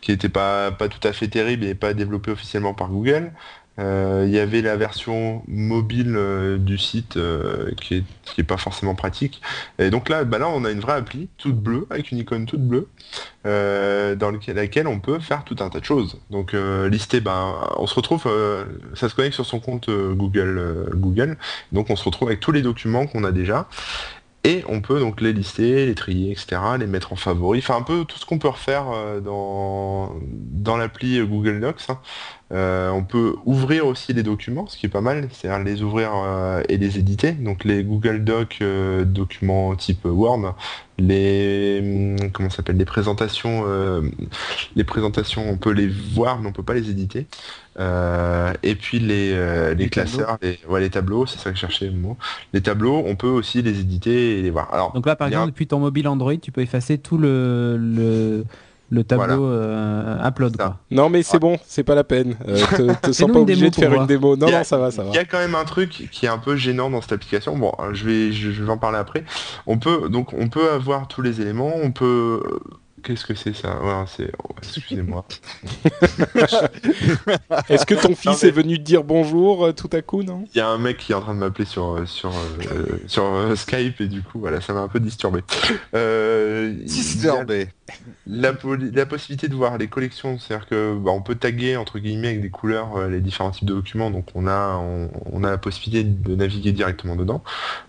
[0.00, 3.32] qui étaient pas, pas tout à fait terribles et pas développées officiellement par Google.
[3.78, 8.04] Euh, il y avait la version mobile euh, du site euh, qui,
[8.38, 9.40] est, pas forcément pratique.
[9.78, 12.46] Et donc là, bah là, on a une vraie appli, toute bleue, avec une icône
[12.46, 12.88] toute bleue,
[13.44, 16.18] dans laquelle on peut faire tout un tas de choses.
[16.30, 18.28] Donc lister, ben, on se retrouve,
[18.94, 21.36] ça se connecte sur son compte Google, Google.
[21.72, 23.68] Donc on se retrouve avec tous les documents qu'on a déjà.
[24.44, 27.82] Et on peut donc les lister, les trier, etc., les mettre en favori, enfin un
[27.82, 28.86] peu tout ce qu'on peut refaire
[29.24, 31.86] dans, dans l'appli Google Docs.
[32.52, 36.10] Euh, on peut ouvrir aussi les documents, ce qui est pas mal, c'est-à-dire les ouvrir
[36.14, 37.32] euh, et les éditer.
[37.32, 40.54] Donc les Google Docs euh, documents type Word,
[40.98, 41.80] les
[42.20, 43.64] hum, comment s'appelle, les présentations,
[44.76, 47.26] les présentations, on peut les voir, mais on peut pas les éditer.
[47.78, 51.86] Et puis les, les, Les classeurs, les, ouais, les tableaux, c'est ça que je cherchais
[51.86, 52.18] le mot.
[52.52, 54.72] Les tableaux, on peut aussi les éditer et les voir.
[54.74, 58.44] Alors, Donc là, par exemple, depuis ton mobile Android, tu peux effacer tout le, le,
[58.94, 59.62] le tableau Voilà.
[59.62, 60.56] euh, upload.
[60.56, 60.76] Quoi.
[60.90, 62.36] Non, mais c'est bon, c'est pas la peine.
[62.46, 64.36] Euh, te, te sens pas obligé de faire une démo.
[64.36, 65.08] Non, Il y a- non, ça va, ça va.
[65.08, 67.56] Il y a quand même un truc qui est un peu gênant dans cette application.
[67.56, 69.24] Bon, je vais, je, je vais en parler après.
[69.66, 71.72] On peut, donc, on peut avoir tous les éléments.
[71.82, 72.42] On peut.
[73.02, 73.80] Qu'est-ce que c'est ça?
[73.82, 74.30] Ouais, c'est.
[74.44, 75.24] oh, Excusez-moi.
[77.68, 80.44] Est-ce que ton fils mais- est venu te dire bonjour euh, tout à coup, non?
[80.54, 83.00] Il y a un mec qui est en train de m'appeler sur euh, sur euh,
[83.06, 85.40] sur euh, Skype et du coup, voilà, ça m'a un peu disturbé.
[85.94, 87.68] Euh, Disturbé.
[88.26, 92.40] La, possibilité de voir les collections, c'est-à-dire que bah, on peut taguer entre guillemets avec
[92.42, 95.58] des couleurs euh, les différents types de documents, donc on a on, on a la
[95.58, 97.42] possibilité de naviguer directement dedans,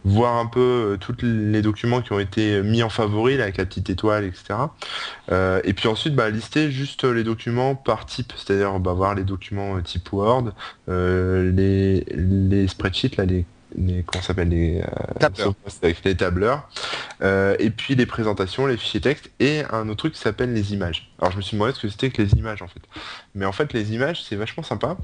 [0.03, 0.59] voir un peu
[0.93, 4.25] euh, tous les documents qui ont été mis en favori là, avec la petite étoile,
[4.25, 4.55] etc.
[5.31, 9.23] Euh, et puis ensuite bah, lister juste les documents par type, c'est-à-dire bah, voir les
[9.23, 10.53] documents euh, type Word,
[10.89, 13.45] euh, les, les spreadsheets là, les,
[13.77, 15.53] les comment s'appelle les euh, Tableurs.
[15.81, 16.69] avec les tableurs,
[17.21, 20.73] euh, et puis les présentations, les fichiers texte, et un autre truc qui s'appelle les
[20.73, 21.11] images.
[21.19, 22.81] Alors je me suis demandé ce que c'était que les images en fait.
[23.35, 24.97] Mais en fait les images c'est vachement sympa.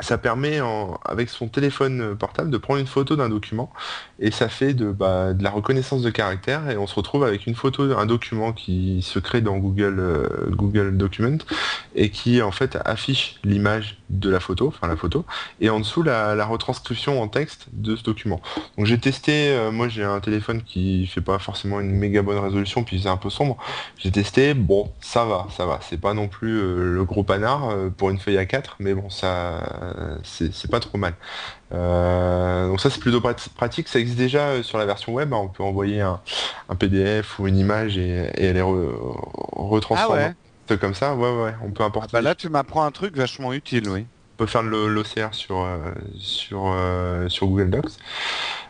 [0.00, 0.60] Ça permet
[1.04, 3.72] avec son téléphone portable de prendre une photo d'un document
[4.22, 7.46] et ça fait de, bah, de la reconnaissance de caractère et on se retrouve avec
[7.46, 11.38] une photo d'un document qui se crée dans Google, euh, Google Document
[11.94, 15.24] et qui en fait affiche l'image de la photo, enfin la photo,
[15.60, 18.40] et en dessous la, retranscription en texte de ce document.
[18.76, 22.38] Donc j'ai testé, euh, moi j'ai un téléphone qui fait pas forcément une méga bonne
[22.38, 23.56] résolution, puis c'est un peu sombre.
[23.98, 25.80] J'ai testé, bon, ça va, ça va.
[25.82, 29.08] C'est pas non plus euh, le gros panard pour une feuille à 4, mais bon,
[29.10, 29.62] ça,
[30.22, 31.14] c'est pas trop mal.
[31.70, 35.38] donc ça c'est plutôt pratique, ça existe déjà sur la version web, hein.
[35.42, 36.20] on peut envoyer un,
[36.78, 40.32] PDF ou une image et, elle est retransformée.
[40.70, 42.08] Ah comme ça, ouais, ouais, on peut importer.
[42.12, 44.06] Ah bah là, tu m'apprends un truc vachement utile, oui.
[44.34, 45.78] On peut faire l'OCR sur, euh,
[46.18, 47.92] sur, euh, sur Google Docs.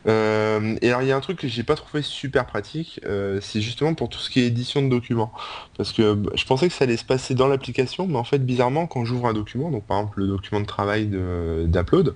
[0.09, 3.01] Euh, et alors, il y a un truc que j'ai pas trouvé super pratique,
[3.40, 5.33] c'est justement pour tout ce qui est édition de documents.
[5.77, 8.44] Parce que bah, je pensais que ça allait se passer dans l'application, mais en fait,
[8.44, 12.14] bizarrement, quand j'ouvre un document, donc par exemple le document de travail d'Upload,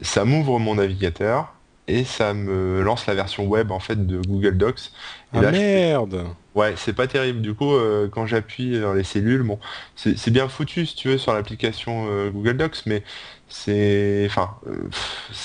[0.00, 1.52] ça m'ouvre mon navigateur,
[1.88, 4.92] et ça me lance la version web en fait de Google Docs.
[5.34, 7.40] Et ah merde Ouais, c'est pas terrible.
[7.40, 9.58] Du coup, euh, quand j'appuie dans les cellules, bon,
[9.94, 13.04] c'est bien foutu si tu veux sur l'application euh, Google Docs, mais
[13.48, 14.56] c'est, enfin.
[14.66, 14.88] Euh,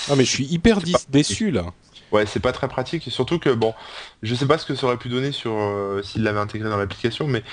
[0.09, 1.65] ah mais je suis hyper déçu là.
[2.11, 3.07] Ouais, c'est pas très pratique.
[3.07, 3.73] Et surtout que bon,
[4.23, 5.53] je sais pas ce que ça aurait pu donner sur
[6.03, 7.43] s'il l'avait intégré dans l'application, mais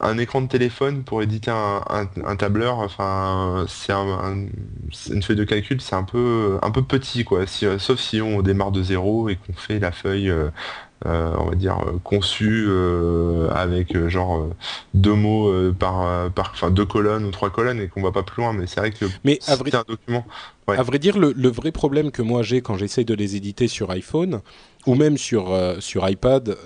[0.00, 5.94] un écran de téléphone pour éditer un, tableur, enfin, c'est une feuille de calcul, c'est
[5.94, 7.46] un peu, un peu petit, quoi.
[7.46, 10.48] sauf si on démarre de zéro et qu'on fait la feuille euh,
[11.04, 14.48] on va dire euh, conçu euh, avec genre
[14.94, 18.42] deux mots par, par, enfin deux colonnes ou trois colonnes et qu'on va pas plus
[18.42, 18.52] loin.
[18.52, 19.74] Mais c'est vrai que mais à vrai...
[19.74, 20.24] un document.
[20.68, 23.90] À vrai dire, le, vrai problème que moi j'ai quand j'essaye de les éditer sur
[23.90, 24.40] iPhone
[24.86, 26.56] ou même sur sur iPad,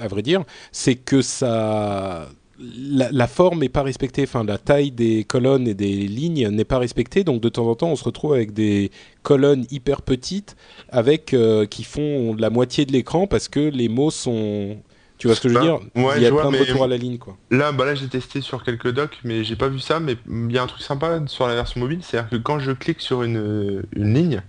[0.00, 5.24] à vrai dire, c'est que ça la, forme n'est pas respectée, enfin la taille des
[5.24, 8.32] colonnes et des lignes n'est pas respectée, donc de temps en temps on se retrouve
[8.32, 8.90] avec des
[9.22, 10.56] colonnes hyper petites
[10.88, 14.76] avec euh, qui font la moitié de l'écran parce que les mots sont
[15.18, 16.96] tu vois ce que je veux dire Il y a plein de retours à la
[16.96, 17.36] ligne quoi.
[17.50, 19.98] Là, bah là j'ai testé sur quelques docs, mais j'ai pas vu ça.
[19.98, 22.70] Mais il y a un truc sympa sur la version mobile, c'est-à-dire que quand je
[22.70, 24.42] clique sur une, une, ligne,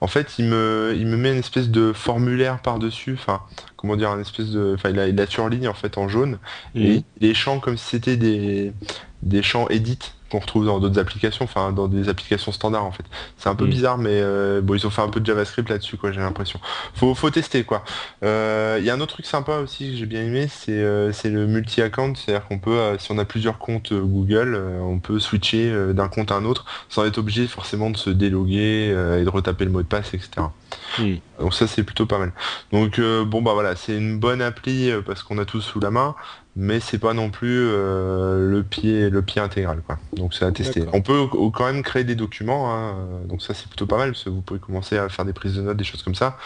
[0.00, 3.12] en fait, il me, il me met une espèce de formulaire par dessus.
[3.14, 3.42] Enfin,
[3.76, 6.38] comment dire, une espèce de, enfin, il a, il a surligne en fait en jaune
[6.74, 8.72] et les champs comme si c'était des,
[9.22, 9.98] des champs edit
[10.34, 13.04] qu'on retrouve dans d'autres applications, enfin dans des applications standards en fait.
[13.36, 15.96] C'est un peu bizarre, mais euh, bon, ils ont fait un peu de JavaScript là-dessus,
[15.96, 16.10] quoi.
[16.10, 16.58] J'ai l'impression.
[16.94, 17.84] Faut, faut tester, quoi.
[18.24, 21.12] Euh, il y a un autre truc sympa aussi que j'ai bien aimé, c'est euh,
[21.22, 26.08] le multi-account, c'est-à-dire qu'on peut, si on a plusieurs comptes Google, on peut switcher d'un
[26.08, 28.88] compte à un autre sans être obligé forcément de se déloguer
[29.20, 30.46] et de retaper le mot de passe, etc.
[31.38, 32.32] Donc ça c'est plutôt pas mal.
[32.72, 36.14] Donc bon bah voilà, c'est une bonne appli parce qu'on a tout sous la main
[36.56, 39.98] mais c'est pas non plus euh, le pied le pied intégral quoi.
[40.12, 40.84] Donc c'est à tester.
[40.92, 42.94] On peut quand même créer des documents, hein,
[43.26, 45.56] donc ça c'est plutôt pas mal parce que vous pouvez commencer à faire des prises
[45.56, 46.36] de notes, des choses comme ça.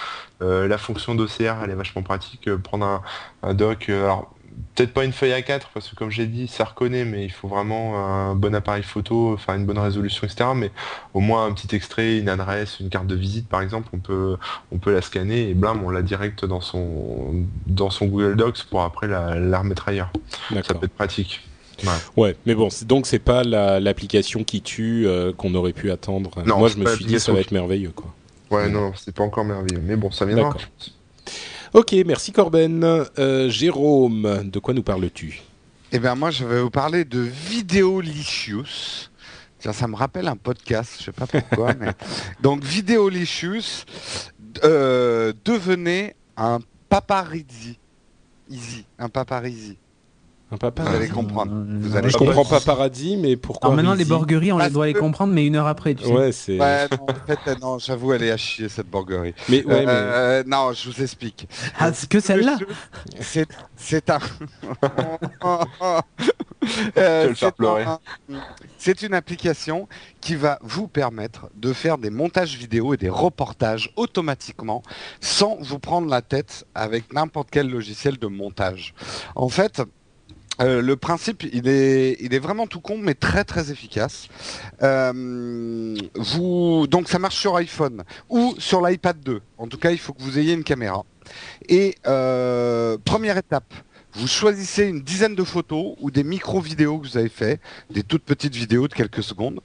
[0.40, 2.48] Euh, la fonction d'OCR elle est vachement pratique.
[2.56, 3.02] Prendre un,
[3.42, 4.34] un doc, euh, alors
[4.74, 7.30] peut-être pas une feuille à 4 parce que comme j'ai dit ça reconnaît mais il
[7.30, 10.70] faut vraiment un bon appareil photo enfin une bonne résolution etc mais
[11.14, 14.36] au moins un petit extrait une adresse une carte de visite par exemple on peut
[14.72, 18.64] on peut la scanner et blam on l'a direct dans son dans son Google Docs
[18.70, 20.10] pour après la, remettre ailleurs
[20.62, 21.42] ça peut être pratique
[22.16, 22.36] Ouais.
[22.46, 26.30] mais bon, donc c'est pas l'application qui tue euh, qu'on aurait pu attendre.
[26.44, 28.12] Non, Moi, je me suis dit ça va être merveilleux, quoi.
[28.50, 30.56] Ouais, non, c'est pas encore merveilleux, mais bon, ça viendra.
[31.74, 32.82] Ok, merci Corben.
[33.18, 35.42] Euh, Jérôme, de quoi nous parles-tu?
[35.92, 39.10] Eh bien, moi, je vais vous parler de Videolicious.
[39.58, 41.74] Tiens, ça me rappelle un podcast, je sais pas pourquoi.
[41.78, 41.92] mais...
[42.40, 43.84] Donc, Videolicious
[44.64, 47.78] euh, devenait un paparizzi.
[48.50, 49.76] Easy, un paparizzi.
[50.50, 50.56] Un.
[50.56, 51.52] Vous allez comprendre.
[51.52, 54.94] Vous allez je comprends pas paradis, mais pourquoi Alors maintenant, les burgeries, on doit les
[54.94, 55.94] comprendre, mais une heure après.
[55.94, 56.10] Tu sais.
[56.12, 56.58] Ouais, c'est.
[56.58, 59.34] Ouais, non, en fait, non, j'avoue, elle est à chier cette burgerie.
[59.50, 60.50] Mais, ouais, euh, mais...
[60.50, 61.46] non, je vous explique.
[61.78, 62.56] Ah, que celle-là
[63.76, 64.20] C'est un.
[66.96, 67.34] euh,
[68.78, 69.86] C'est une application
[70.20, 74.82] qui va vous permettre de faire des montages vidéo et des reportages automatiquement
[75.20, 78.94] sans vous prendre la tête avec n'importe quel logiciel de montage.
[79.34, 79.82] En fait,
[80.60, 84.28] euh, le principe, il est, vraiment tout con, mais très très efficace.
[84.82, 85.96] Euh,
[86.86, 89.40] donc ça marche sur iPhone ou sur l'iPad 2.
[89.58, 91.04] En tout cas, il faut que vous ayez une caméra.
[91.68, 93.72] Et euh, première étape,
[94.14, 98.24] vous choisissez une dizaine de photos ou des micro-vidéos que vous avez fait, des toutes
[98.24, 99.60] petites vidéos de quelques secondes.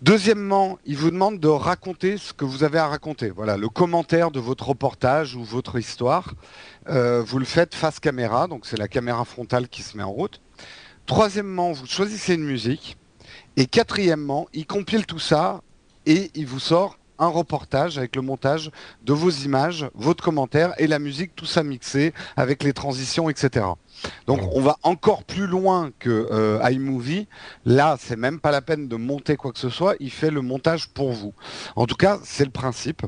[0.00, 3.30] Deuxièmement, il vous demande de raconter ce que vous avez à raconter.
[3.30, 6.34] Voilà, le commentaire de votre reportage ou votre histoire.
[6.88, 10.12] Euh, vous le faites face caméra, donc c'est la caméra frontale qui se met en
[10.12, 10.40] route.
[11.06, 12.96] Troisièmement, vous choisissez une musique.
[13.56, 15.62] Et quatrièmement, il compile tout ça
[16.06, 18.70] et il vous sort un reportage avec le montage
[19.04, 23.66] de vos images, votre commentaire et la musique, tout ça mixé avec les transitions, etc.
[24.26, 27.26] Donc on va encore plus loin que euh, iMovie.
[27.64, 29.94] Là, c'est même pas la peine de monter quoi que ce soit.
[30.00, 31.34] Il fait le montage pour vous.
[31.76, 33.02] En tout cas, c'est le principe.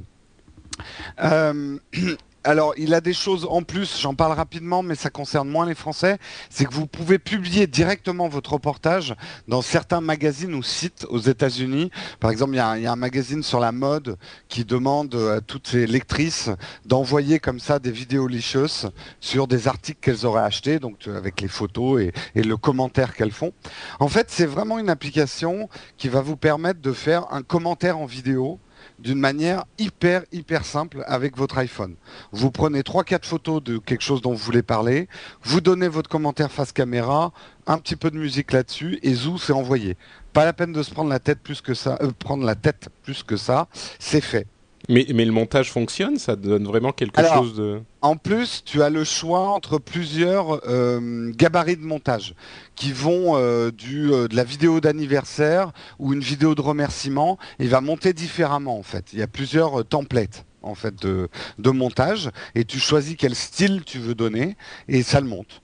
[1.23, 1.79] Euh,
[2.43, 5.75] alors, il a des choses en plus, j'en parle rapidement, mais ça concerne moins les
[5.75, 6.17] Français,
[6.49, 9.15] c'est que vous pouvez publier directement votre reportage
[9.47, 11.91] dans certains magazines ou sites aux États-Unis.
[12.19, 14.17] Par exemple, il y, a un, magazine sur la mode
[14.49, 16.49] qui demande à toutes ces lectrices
[16.87, 18.89] d'envoyer comme ça des vidéos licious
[19.21, 22.01] sur des articles qu'elles auraient achetés, donc euh, avec les photos
[22.35, 23.53] et le commentaire qu'elles font.
[23.99, 28.07] En fait, c'est vraiment une application qui va vous permettre de faire un commentaire en
[28.07, 28.59] vidéo
[29.01, 31.97] d'une manière hyper hyper simple avec votre iPhone.
[32.33, 35.09] Vous prenez 3-4 photos de quelque chose dont vous voulez parler,
[35.43, 37.33] vous donnez votre commentaire face caméra,
[37.67, 39.97] un petit peu de musique là-dessus et zou c'est envoyé.
[40.33, 43.69] Pas la peine de se prendre la tête euh, prendre la tête plus que ça,
[43.99, 44.47] c'est fait.
[44.89, 47.81] Mais, mais le montage fonctionne, ça donne vraiment quelque chose de.
[48.01, 52.35] En plus, tu as le choix entre plusieurs euh, gabarits de montage
[52.77, 57.39] qui vont euh, du, euh, de la vidéo d'anniversaire ou une vidéo de remerciement.
[57.59, 59.13] Il va monter différemment en fait.
[59.13, 63.83] Il y a plusieurs templates en fait de, de montage et tu choisis quel style
[63.85, 64.57] tu veux donner
[64.89, 65.63] et ça le monte.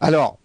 [0.00, 0.38] Alors,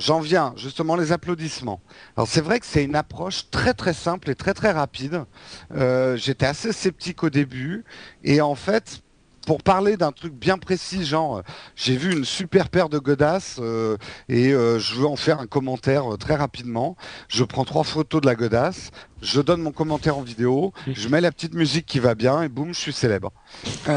[0.00, 1.82] J'en viens, justement, les applaudissements.
[2.16, 5.26] Alors c'est vrai que c'est une approche très très simple et très très rapide.
[5.74, 7.84] Euh, j'étais assez sceptique au début
[8.24, 9.02] et en fait,
[9.50, 11.42] pour parler d'un truc bien précis, genre euh,
[11.74, 13.96] j'ai vu une super paire de godasses euh,
[14.28, 16.96] et euh, je veux en faire un commentaire très rapidement.
[17.26, 21.20] Je prends trois photos de la godasse, je donne mon commentaire en vidéo, je mets
[21.20, 23.32] la petite musique qui va bien et boum, je suis célèbre.
[23.86, 23.90] tu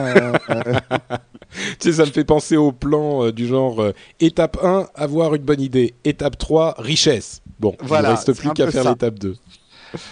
[1.78, 5.94] sais, ça me fait penser au plan du genre étape 1, avoir une bonne idée,
[6.04, 7.44] étape 3, richesse.
[7.60, 9.36] Bon, voilà, il ne reste plus qu'à faire l'étape 2.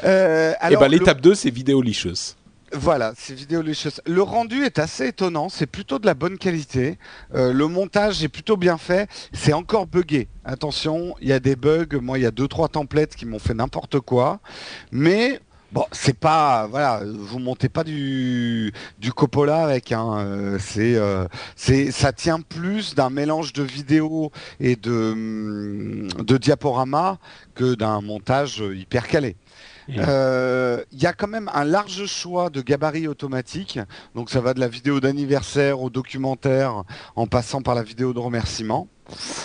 [0.04, 2.36] et ben l'étape 2, c'est vidéo licheuse.
[2.73, 3.99] Voilà, c'est Vidéolicious.
[4.05, 6.97] Le rendu est assez étonnant, c'est plutôt de la bonne qualité.
[7.36, 9.10] Euh, le montage est plutôt bien fait.
[9.34, 10.29] C'est encore buggé.
[10.45, 11.99] Attention, il y a des bugs.
[12.01, 14.39] Moi, il y a deux trois templates qui m'ont fait n'importe quoi.
[14.93, 15.41] Mais
[15.73, 18.71] bon, c'est pas voilà, vous montez pas du
[19.13, 20.19] Coppola avec un.
[20.19, 21.25] Euh, c'est euh,
[21.57, 24.31] c'est ça tient plus d'un mélange de vidéo
[24.62, 27.17] et de hum, de diaporama
[27.53, 29.36] que d'un montage hyper calé.
[29.97, 33.80] Euh, il y a quand même un large choix de gabarits automatiques.
[34.15, 36.84] Donc ça va de la vidéo d'anniversaire au documentaire
[37.15, 38.88] en passant par la vidéo de remerciement.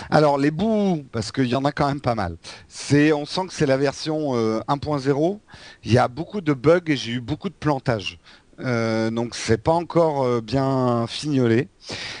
[0.09, 2.37] Alors les bouts, parce qu'il y en a quand même pas mal.
[2.67, 5.33] C'est, on sent que c'est la version 1.0.
[5.33, 5.37] Euh,
[5.83, 8.19] il y a beaucoup de bugs et j'ai eu beaucoup de plantages.
[8.59, 11.67] Euh, donc c'est pas encore bien fignolé.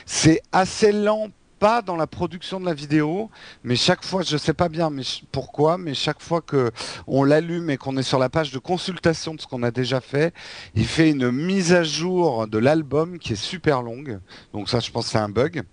[0.05, 3.29] C'est assez lent pas dans la production de la vidéo,
[3.63, 4.91] mais chaque fois, je sais pas bien
[5.31, 6.71] pourquoi, mais chaque fois que
[7.07, 10.01] on l'allume et qu'on est sur la page de consultation de ce qu'on a déjà
[10.01, 10.33] fait,
[10.75, 14.19] il fait une mise à jour de l'album qui est super longue.
[14.53, 15.63] Donc ça, je pense c'est un bug.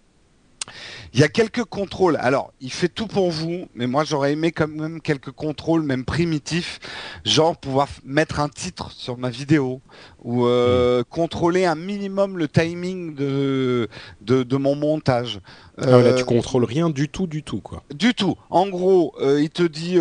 [1.12, 2.16] Il y a quelques contrôles.
[2.20, 6.05] Alors, il fait tout pour vous, mais moi j'aurais aimé quand même quelques contrôles, même
[6.05, 6.81] primitifs,
[7.24, 9.81] genre pouvoir mettre un titre sur ma vidéo
[10.22, 11.05] ou euh, mm.
[11.05, 13.88] contrôler un minimum le timing de,
[14.22, 15.40] de, mon montage.
[15.79, 17.83] Ah là, tu euh, contrôles rien du tout, du tout, quoi.
[17.94, 18.37] Du tout.
[18.50, 19.98] En gros, euh, il te dit,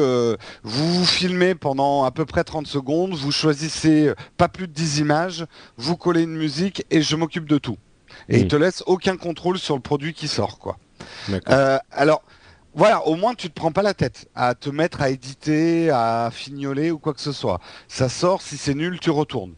[0.63, 4.99] vous vous filmez pendant à peu près 30 secondes, vous choisissez pas plus de 10
[4.99, 5.45] images,
[5.77, 7.77] vous collez une musique et je m'occupe de tout
[8.29, 10.77] et il te laisse aucun contrôle sur le produit qui sort, quoi.
[11.49, 12.23] Euh, alors,
[12.75, 16.29] voilà, au moins tu te prends pas la tête à te mettre à éditer, à
[16.31, 17.59] fignoler ou quoi que ce soit.
[17.87, 19.53] Ça sort, si c'est nul, tu retournes.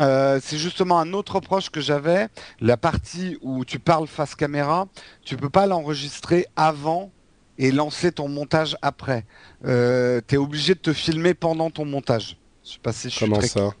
[0.00, 2.28] Euh, c'est justement un autre reproche que j'avais.
[2.60, 4.86] La partie où tu parles face caméra,
[5.24, 7.10] tu peux pas l'enregistrer avant
[7.58, 9.24] et lancer ton montage après.
[9.66, 12.38] Euh, tu es obligé de te filmer pendant ton montage.
[12.64, 13.72] Je sais pas si je Comment ça?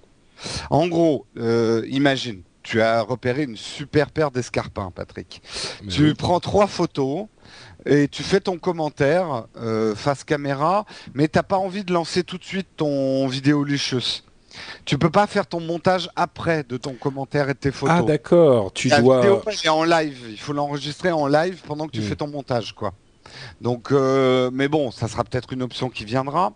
[0.70, 5.42] En gros, euh, imagine, tu as repéré une super paire d'escarpins, Patrick.
[5.90, 7.26] tu prends trois photos
[7.84, 12.38] et tu fais ton commentaire euh, face caméra, mais t'as pas envie de lancer tout
[12.38, 14.24] de suite ton vidéo licheuse.
[14.86, 17.96] Tu peux pas faire ton montage après de ton commentaire et de tes photos.
[17.98, 19.16] Ah d'accord, tu dois.
[19.16, 22.04] La vidéo est en live, il faut l'enregistrer en live pendant que tu hmm.
[22.04, 22.94] fais ton montage, quoi.
[23.60, 26.52] Donc, euh, mais bon, ça sera peut-être une option qui viendra.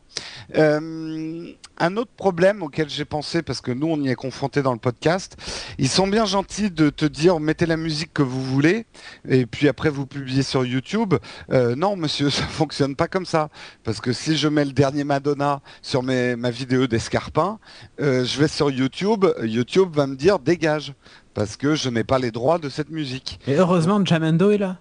[0.56, 4.72] Euh, un autre problème auquel j'ai pensé, parce que nous on y est confronté dans
[4.72, 5.36] le podcast,
[5.78, 8.86] ils sont bien gentils de te dire mettez la musique que vous voulez,
[9.28, 11.14] et puis après vous publiez sur YouTube.
[11.52, 13.50] Euh, non monsieur, ça fonctionne pas comme ça,
[13.84, 17.58] parce que si je mets le dernier Madonna sur ma vidéo d'Escarpin,
[17.98, 20.94] je vais sur YouTube, YouTube va me dire dégage,
[21.34, 23.38] parce que je n'ai pas les droits de cette musique.
[23.46, 24.78] Et heureusement Jamendo est là.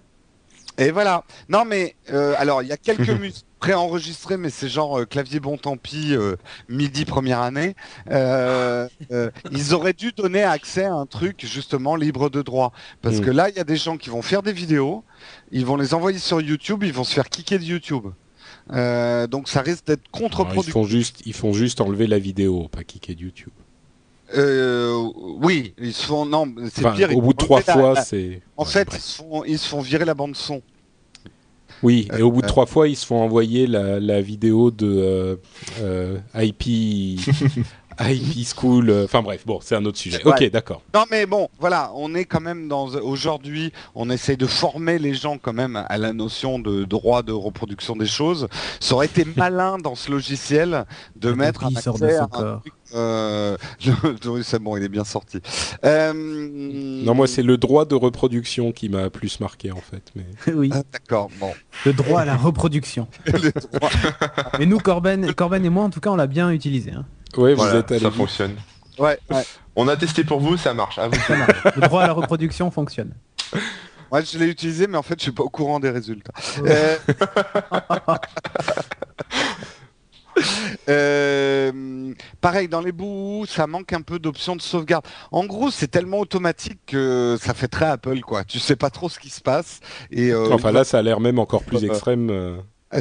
[0.78, 1.24] Et voilà.
[1.48, 5.40] Non, mais euh, alors il y a quelques musiques préenregistré, mais c'est genre euh, clavier
[5.40, 6.36] bon tant pis, euh,
[6.68, 7.74] midi première année.
[8.10, 12.72] Euh, euh, ils auraient dû donner accès à un truc justement libre de droit.
[13.00, 13.20] Parce Mm.
[13.22, 15.02] que là, il y a des gens qui vont faire des vidéos,
[15.50, 18.04] ils vont les envoyer sur YouTube, ils vont se faire kicker de YouTube.
[18.72, 20.72] Euh, donc ça risque d'être Alors, ils contre-productif.
[20.72, 23.52] font juste, ils font juste enlever la vidéo, pas kicker de YouTube.
[24.36, 25.08] Euh,
[25.42, 27.16] oui, ils se font non, c'est Enfin, pire.
[27.16, 28.40] au bout de trois fois, la- c'est.
[28.56, 30.62] En ouais, fait, ils se, font, ils se font virer la bande son.
[31.82, 34.70] Oui, et au bout de euh, trois fois, ils se font envoyer la, la vidéo
[34.70, 35.36] de euh,
[35.80, 37.20] euh, IP,
[38.00, 38.90] IP School.
[38.90, 40.20] euh, Enfin bref, bon, c'est un autre sujet.
[40.24, 40.50] Ok, Ouais.
[40.50, 40.82] d'accord.
[40.94, 45.14] Non mais bon, voilà, on est quand même dans aujourd'hui, on essaye de former les
[45.14, 48.48] gens quand même à la notion de droit de reproduction des choses.
[48.80, 50.84] Ça aurait été malin dans ce logiciel
[51.16, 52.60] de Le mettre un compris sort de accès son à un corps.
[52.60, 53.56] truc, euh,
[54.42, 55.38] c'est bon, il est bien sorti.
[55.84, 60.02] Euh, Non, moi, c'est le droit de reproduction qui m'a plus marqué en fait.
[60.14, 60.26] Mais...
[60.54, 61.52] oui, Ah, D'accord, bon.
[61.84, 63.08] le droit à la reproduction.
[63.26, 63.90] Le droit-
[64.58, 66.92] Mais nous, Corben, Corben et moi, en tout cas, on l'a bien utilisé.
[66.92, 67.04] hein.
[67.36, 68.18] Ouais, vous Voilà, êtes allé ça vite.
[68.18, 68.56] fonctionne.
[68.98, 69.42] Ouais, ouais.
[69.76, 70.98] On a testé pour vous, ça marche.
[70.98, 71.14] À vous.
[71.26, 71.64] Ça marche.
[71.76, 73.12] Le droit à la reproduction fonctionne.
[74.12, 76.32] Moi, je l'ai utilisé, mais en fait, je suis pas au courant des résultats.
[76.64, 76.96] Euh,
[80.88, 85.04] euh, pareil, dans les bouts, ça manque un peu d'options de sauvegarde.
[85.32, 88.44] En gros, c'est tellement automatique que ça fait très Apple, quoi.
[88.44, 89.80] Tu sais pas trop ce qui se passe.
[90.10, 92.30] Et euh, Enfin là, ça a l'air même encore plus Euh, extrême.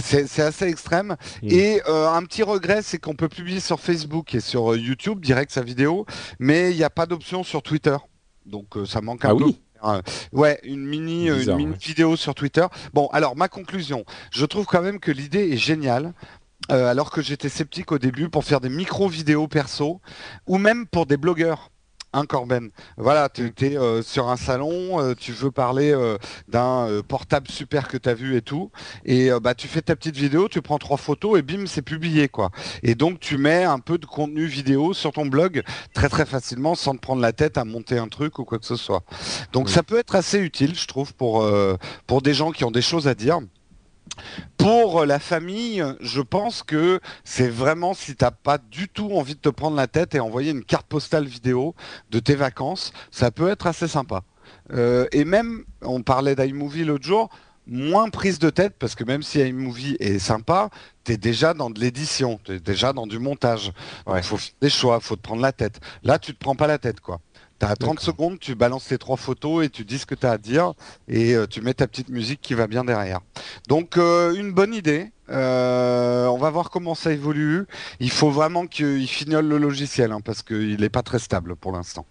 [0.01, 1.15] C'est assez extrême.
[1.43, 1.47] Mm.
[1.51, 5.19] Et euh, un petit regret, c'est qu'on peut publier sur Facebook et sur euh, YouTube
[5.23, 6.05] direct sa vidéo,
[6.39, 7.95] mais il n'y a pas d'option sur Twitter.
[8.45, 9.43] Donc euh, ça manque un Ah peu.
[9.45, 9.61] oui.
[10.31, 11.77] Ouais, une mini, Bizarre, une mini ouais.
[11.85, 12.65] vidéo sur Twitter.
[12.93, 16.13] Bon, alors ma conclusion, je trouve quand même que l'idée est géniale.
[16.71, 20.01] euh, alors que j'étais sceptique au début pour faire des micro-vidéos perso
[20.47, 21.69] ou même pour des blogueurs.
[22.15, 27.01] Hein, Corben Voilà, tu es sur un salon, euh, tu veux parler euh, d'un euh,
[27.03, 28.71] portable super que tu as vu et tout,
[29.03, 31.81] et euh, bah, tu fais ta petite vidéo, tu prends trois photos et bim, c'est
[31.81, 32.29] publié.
[32.29, 32.51] quoi.
[32.83, 35.61] Et donc tu mets un peu de contenu vidéo sur ton blog
[35.93, 38.65] très très facilement sans te prendre la tête à monter un truc ou quoi que
[38.65, 39.03] ce soit.
[39.51, 39.73] Donc Oui.
[39.73, 41.75] ça peut être assez utile, je trouve, pour, euh,
[42.07, 43.39] pour des gens qui ont des choses à dire.
[44.57, 49.39] Pour la famille, je pense que c'est vraiment si t'as pas du tout envie de
[49.39, 51.75] te prendre la tête et envoyer une carte postale vidéo
[52.09, 54.23] de tes vacances, ça peut être assez sympa.
[54.71, 57.29] Euh, et même, on parlait d'iMovie l'autre jour,
[57.67, 60.69] moins prise de tête parce que même si iMovie est sympa,
[61.03, 63.71] t'es déjà dans de l'édition, t'es déjà dans du montage.
[64.07, 64.21] Il Ouais.
[64.23, 65.79] faut faire des choix, faut te prendre la tête.
[66.03, 67.19] Là, tu te prends pas la tête, quoi.
[67.57, 68.01] T'as 30 D'accord.
[68.03, 70.73] secondes, tu balances tes trois photos et tu dis ce que tu as à dire
[71.07, 73.21] et euh, tu mets ta petite musique qui va bien derrière.
[73.69, 75.11] Donc euh, une bonne idée.
[75.29, 77.65] Euh, on va voir comment ça évolue.
[78.01, 81.71] Il faut vraiment qu'il fignole le logiciel hein, parce qu'il n'est pas très stable pour
[81.71, 82.05] l'instant.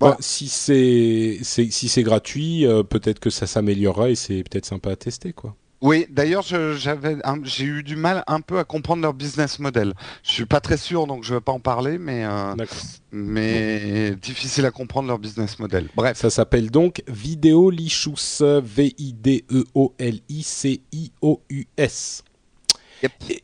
[0.00, 0.16] Voilà.
[0.16, 4.90] Bah, si c'est si c'est gratuit, euh, peut-être que ça s'améliorera et c'est peut-être sympa
[4.90, 5.54] à tester quoi.
[5.84, 9.94] Oui, d'ailleurs, j'ai eu du mal un peu à comprendre leur business model.
[10.22, 12.54] Je suis pas très sûr, donc je vais pas en parler, mais euh,
[13.10, 15.88] mais difficile à comprendre leur business model.
[15.96, 16.16] Bref.
[16.16, 19.42] Ça s'appelle donc Videolicious, V I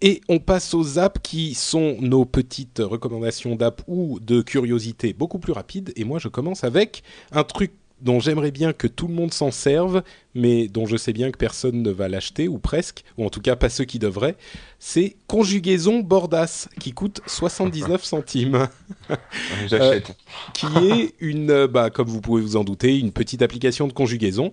[0.00, 5.38] Et- on passe aux apps qui sont nos petites recommandations d'app ou de curiosité beaucoup
[5.38, 5.92] plus rapides.
[5.96, 7.02] Et moi, je commence avec
[7.32, 10.03] un truc dont j'aimerais bien que tout le monde s'en serve,
[10.34, 13.40] mais dont je sais bien que personne ne va l'acheter, ou presque, ou en tout
[13.40, 14.36] cas pas ceux qui devraient.
[14.78, 18.68] C'est Conjugaison Bordas, qui coûte 79 centimes
[19.66, 20.16] J'achète.
[20.55, 23.92] qui est une, euh, bah, comme vous pouvez vous en douter, une petite application de
[23.92, 24.53] conjugaison.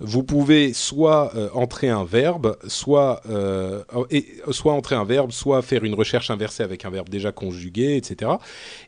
[0.00, 5.62] Vous pouvez soit euh, entrer un verbe, soit, euh, et, soit entrer un verbe, soit
[5.62, 8.32] faire une recherche inversée avec un verbe déjà conjugué, etc.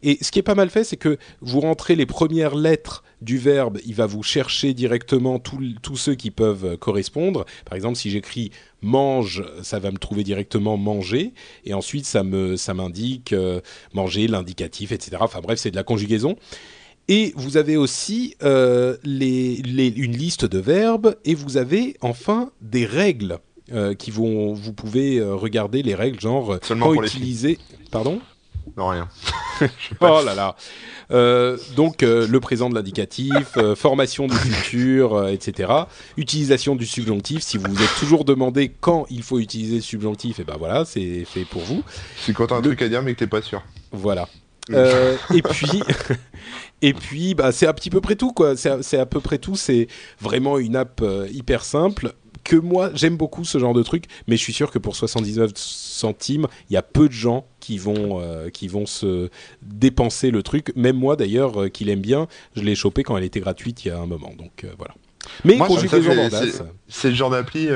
[0.03, 3.39] Et ce qui est pas mal fait, c'est que vous rentrez les premières lettres du
[3.39, 7.45] verbe, il va vous chercher directement tous ceux qui peuvent euh, correspondre.
[7.65, 8.51] Par exemple, si j'écris
[8.83, 11.33] mange, ça va me trouver directement manger,
[11.65, 13.61] et ensuite ça me ça m'indique euh,
[13.95, 15.17] manger, l'indicatif, etc.
[15.21, 16.37] Enfin bref, c'est de la conjugaison.
[17.09, 22.51] Et vous avez aussi euh, les, les- une liste de verbes et vous avez enfin
[22.63, 23.39] des règles
[23.73, 24.55] euh, qui vont.
[24.55, 27.21] Vous pouvez regarder les règles, genre Seulement quand pour les filles.
[27.21, 27.59] utiliser.
[27.91, 28.21] Pardon?
[28.77, 29.09] Non, rien.
[30.01, 30.57] Oh là là.
[31.13, 35.73] Euh, donc euh, le présent de l'indicatif, euh, formation du futur, etc.
[36.17, 37.43] Utilisation du subjonctif.
[37.43, 40.85] Si vous vous êtes toujours demandé quand il faut utiliser le subjonctif, et ben voilà,
[40.85, 41.85] c'est fait pour vous.
[42.19, 43.63] C'est quand t'as un Le- truc à dire mais que t'es pas sûr.
[43.93, 44.29] Voilà.
[44.73, 45.83] Euh, et puis,
[46.83, 48.57] et puis, bah, c'est à petit peu près tout, quoi.
[48.57, 49.57] C'est à, à peu près tout.
[49.57, 49.87] C'est
[50.21, 52.15] vraiment une app hyper simple
[52.45, 55.53] que moi j'aime beaucoup ce genre de truc, mais je suis sûr que pour 79
[55.57, 59.31] centimes, il y a peu de gens qui vont euh, qui vont se
[59.63, 60.73] dépenser le truc.
[60.77, 63.89] Même moi d'ailleurs, euh, qui l'aime bien, je l'ai chopé quand elle était gratuite il
[63.89, 64.33] y a un moment.
[64.39, 64.95] Donc euh, voilà.
[65.43, 65.67] Mais Moi,
[66.89, 67.69] c'est- le genre d'appli,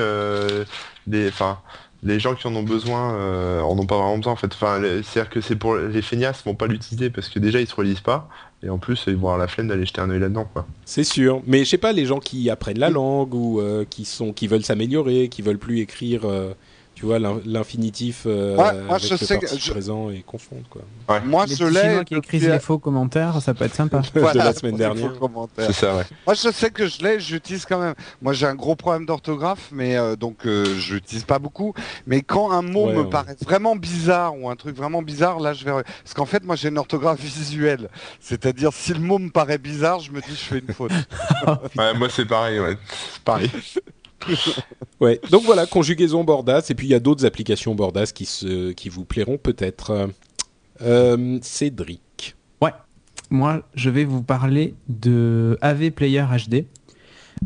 [1.06, 1.58] des, enfin,
[2.02, 4.52] les gens qui en ont besoin euh, en ont pas vraiment besoin en fait.
[4.52, 7.74] Enfin, c'est-à-dire que c'est pour les feignasses vont pas l'utiliser parce que déjà ils se
[7.74, 8.28] relisent pas
[8.62, 10.66] et en plus ils vont avoir la flemme d'aller jeter un œil là-dedans quoi.
[10.84, 14.04] C'est sûr, mais je sais pas les gens qui apprennent la langue ou euh, qui
[14.04, 16.52] sont qui veulent s'améliorer, qui veulent plus écrire, euh,
[16.98, 20.22] tu vois l'in- l'infinitif euh, Ouais, avec je le sais que participe je- présent et
[20.26, 20.82] confondre quoi.
[21.24, 22.04] Moi, Les je l'ai.
[22.04, 24.02] Qui écrivent les faux commentaires, ça peut être sympa.
[24.14, 25.12] Voilà, de la semaine dernière.
[25.12, 25.66] faux commentaires.
[25.68, 26.02] C'est ça ouais.
[26.26, 27.94] Moi, je sais que je l'ai, j'utilise quand même.
[28.20, 31.72] Moi, j'ai un gros problème d'orthographe, mais euh, donc euh, je l'utilise pas beaucoup.
[32.06, 33.10] Mais quand un mot Ouais, me ouais.
[33.10, 35.70] paraît vraiment bizarre ou un truc vraiment bizarre, là, je vais.
[35.70, 37.88] Parce qu'en fait, moi, j'ai une orthographe visuelle.
[38.20, 40.90] C'est-à-dire, si le mot me paraît bizarre, je me dis, je fais une faute.
[41.76, 42.76] Ouais, moi c'est pareil ouais.
[43.12, 43.50] C'est pareil.
[45.00, 48.72] Ouais, donc voilà, conjugaison Bordas, et puis il y a d'autres applications Bordas qui, se,
[48.72, 50.08] qui vous plairont peut-être.
[50.82, 52.34] Euh, Cédric.
[53.30, 56.64] Moi, je vais vous parler de AV Player HD.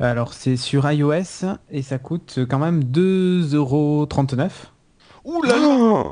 [0.01, 4.51] Alors, c'est sur iOS et ça coûte quand même 2,39€.
[5.25, 6.05] Ouh là là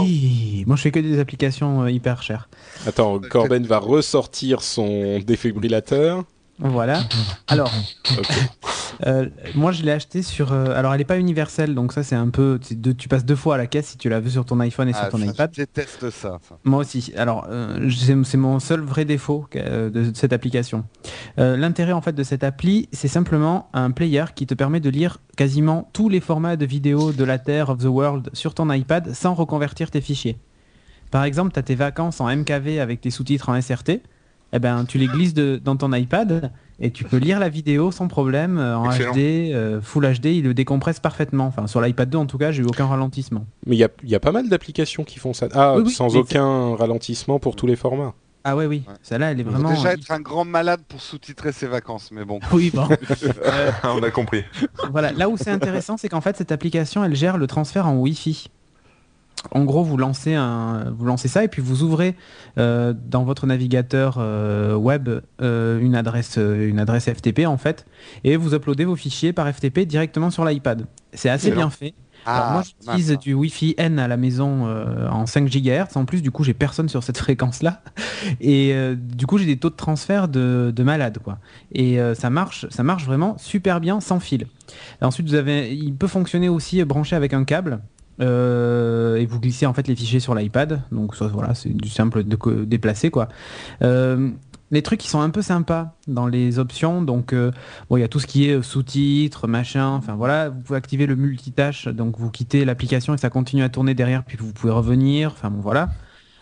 [0.00, 2.48] Oui, moi je fais que des applications euh, hyper chères.
[2.86, 6.24] Attends, Corben va ressortir son défibrillateur.
[6.58, 7.02] Voilà.
[7.48, 7.72] Alors,
[9.06, 10.52] euh, moi je l'ai acheté sur.
[10.52, 12.60] euh, alors, elle n'est pas universelle, donc ça c'est un peu.
[12.70, 14.88] deux- tu passes deux fois à la caisse si tu la veux sur ton iPhone
[14.88, 15.50] et sur Ah, ton ça, iPad.
[15.52, 16.38] Je déteste ça.
[16.46, 16.58] ça.
[16.64, 17.12] Moi aussi.
[17.16, 17.90] Alors, euh,
[18.24, 20.84] c'est mon seul vrai défaut de, cette application.
[21.36, 25.18] L'intérêt en fait de cette appli, c'est simplement un player qui te permet de lire
[25.36, 29.14] quasiment tous les formats de vidéos de la Terre, of the World sur ton iPad
[29.14, 30.38] sans reconvertir tes fichiers.
[31.10, 34.00] Par exemple, tu as tes vacances en MKV avec tes sous-titres en SRT.
[34.52, 37.90] Eh ben, tu les glisses de- dans ton iPad et tu peux lire la vidéo
[37.90, 39.12] sans problème euh, en Excellent.
[39.12, 39.18] HD,
[39.54, 41.46] euh, Full HD, il le décompresse parfaitement.
[41.46, 43.46] Enfin, sur l'iPad 2 en tout cas, j'ai eu aucun ralentissement.
[43.66, 45.48] Mais il y a, il y a pas mal d'applications qui font ça.
[45.54, 48.12] Ah, Oui, oui, sans aucun ralentissement pour tous les formats.
[48.44, 48.82] Ah ouais, oui.
[48.88, 48.94] Ouais.
[49.02, 49.70] Celle-là, elle est Faut vraiment.
[49.72, 52.40] déjà être un grand malade pour sous-titrer ses vacances, mais bon.
[52.52, 52.88] Oui, bon.
[53.84, 54.42] On a compris.
[54.90, 57.94] Voilà, là où c'est intéressant, c'est qu'en fait, cette application, elle gère le transfert en
[57.94, 58.48] Wi-Fi.
[59.50, 62.14] En gros, vous lancez, un, vous lancez ça et puis vous ouvrez
[62.58, 65.08] euh, dans votre navigateur euh, web
[65.40, 67.84] euh, une, adresse, une adresse FTP en fait,
[68.24, 70.86] et vous uploadez vos fichiers par FTP directement sur l'iPad.
[71.12, 71.94] C'est assez bien fait.
[72.24, 74.68] Alors Ah, moi, pas j'utilise du Wi-Fi N à la maison
[75.10, 75.96] en 5 GHz.
[75.96, 77.82] En plus, du coup, j'ai personne sur cette fréquence-là.
[78.40, 81.38] Et euh, du coup, j'ai des taux de transfert de, de malade, quoi.
[81.72, 84.46] Et ça marche, ça marche vraiment super bien sans fil.
[85.00, 87.80] Et ensuite, vous avez, il peut fonctionner aussi branché avec un câble.
[88.20, 90.82] Euh, et vous glissez en fait les fichiers sur l'iPad.
[90.92, 93.28] Donc ça, voilà, c'est du simple de déplacer, quoi.
[93.82, 94.30] Euh,
[94.70, 97.52] les trucs qui sont un peu sympas dans les options, donc euh,
[97.90, 101.04] bon, il y a tout ce qui est sous-titres, machin, enfin voilà, vous pouvez activer
[101.04, 104.72] le multitâche, donc vous quittez l'application et ça continue à tourner derrière, puis vous pouvez
[104.72, 105.90] revenir, enfin bon voilà.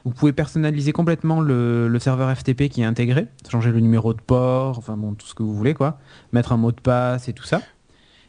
[0.05, 4.21] Vous pouvez personnaliser complètement le, le serveur FTP qui est intégré, changer le numéro de
[4.21, 5.99] port, enfin bon, tout ce que vous voulez quoi,
[6.33, 7.61] mettre un mot de passe et tout ça.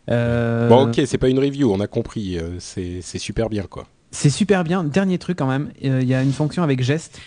[0.10, 2.38] Euh, Bon, ok, c'est pas une review, on a compris.
[2.38, 3.86] euh, c'est super bien, quoi.
[4.12, 4.84] C'est super bien.
[4.84, 7.20] Dernier truc quand même, euh, il y a une fonction avec geste.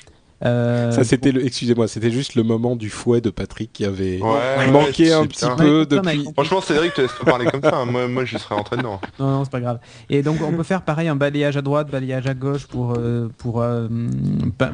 [0.45, 1.45] Euh, Ça, c'était le.
[1.47, 5.26] Excusez-moi, c'était juste le moment du fouet de Patrick qui avait Ouais, manqué ouais, un
[5.26, 5.57] petit putain.
[5.57, 6.24] peu Ouais, depuis.
[6.35, 7.76] Franchement Cédric, te laisse pas parler comme ça.
[7.76, 7.85] hein.
[7.87, 9.01] Moi, moi je serais rentré dedans.
[9.18, 9.78] Non, non, c'est pas grave.
[10.11, 13.28] Et donc on peut faire pareil un balayage à droite, balayage à gauche pour euh,
[13.39, 13.89] pour euh,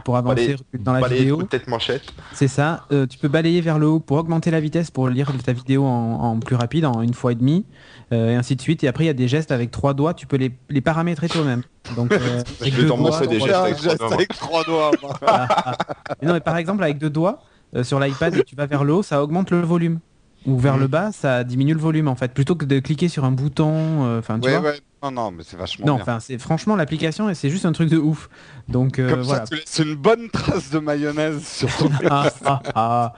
[0.04, 1.42] pour avancer dans la Balayer vidéo.
[1.68, 2.02] manchette.
[2.32, 2.84] C'est ça.
[2.92, 5.84] Euh, tu peux balayer vers le haut pour augmenter la vitesse pour lire ta vidéo
[5.84, 5.88] en,
[6.20, 7.64] en plus rapide, en une fois et demie,
[8.12, 8.82] euh, et ainsi de suite.
[8.84, 10.14] Et après il y a des gestes avec trois doigts.
[10.14, 11.62] Tu peux les, les paramétrer toi-même.
[11.96, 14.14] Donc euh, avec deux doigts- des gestes avec trois geste doigts, moi.
[14.14, 14.90] avec trois doigts.
[15.02, 15.12] moi.
[15.26, 15.76] Ah, ah.
[16.20, 17.42] Mais non, mais par exemple, avec deux doigts,
[17.76, 20.00] euh, sur l'iPad, et tu vas vers le haut, ça augmente le volume.
[20.46, 22.32] Ou vers le bas, ça diminue le volume en fait.
[22.32, 23.74] Plutôt que de cliquer sur un bouton,
[24.06, 24.70] euh, enfin tu Ouais, vois.
[24.70, 24.80] ouais.
[25.02, 26.02] Non, non, mais c'est vachement Non, bien.
[26.02, 28.28] enfin c'est franchement l'application, c'est juste un truc de ouf.
[28.68, 29.44] Donc euh, Comme voilà.
[29.50, 33.12] laisses une bonne trace de mayonnaise sur ton Ah, ah, ah.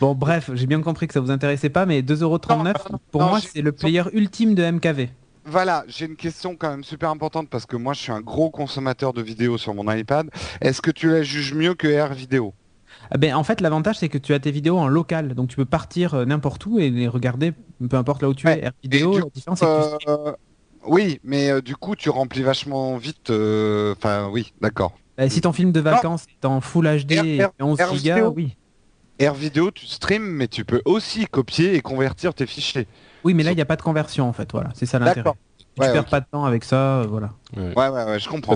[0.00, 2.74] Bon bref, j'ai bien compris que ça vous intéressait pas, mais 2,39€,
[3.10, 5.08] pour non, moi c'est le player ultime de MKV.
[5.44, 8.50] Voilà, j'ai une question quand même super importante parce que moi je suis un gros
[8.50, 10.28] consommateur de vidéos sur mon iPad.
[10.62, 12.54] Est-ce que tu la juges mieux que Air Vidéo?
[13.10, 15.56] Ah ben, en fait, l'avantage, c'est que tu as tes vidéos en local, donc tu
[15.56, 17.52] peux partir euh, n'importe où et les regarder,
[17.88, 18.58] peu importe là où tu Ouais.
[18.58, 18.64] es.
[18.64, 20.32] Air vidéo, la différence, c'est que tu- Euh,
[20.88, 23.30] Oui, mais euh, du coup tu remplis vachement vite.
[23.30, 24.92] euh, Enfin oui, d'accord.
[25.18, 28.14] Bah, si ton film de vacances est en Full HD et Air- 11 Air gigas,
[28.16, 28.32] vidéo.
[28.36, 28.56] oui.
[29.18, 32.86] Air Vidéo tu streams, mais tu peux aussi copier et convertir tes fichiers.
[33.24, 34.68] Oui, mais là, il n'y a pas de conversion, en fait, voilà.
[34.74, 35.16] C'est ça l'intérêt.
[35.22, 35.36] D'accord.
[35.74, 37.30] Tu Ouais, perds pas de temps avec ça, euh, voilà.
[37.56, 37.72] Ouais.
[37.74, 38.54] Ouais, ouais, ouais, je comprends.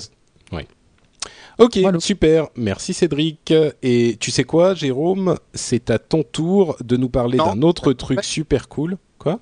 [1.58, 2.00] Ok, Voilà.
[2.00, 2.48] super.
[2.56, 3.52] Merci Cédric.
[3.82, 5.36] Et tu sais quoi, Jérôme?
[5.52, 8.96] C'est à ton tour de nous parler d'un autre truc super cool.
[9.18, 9.40] Quoi?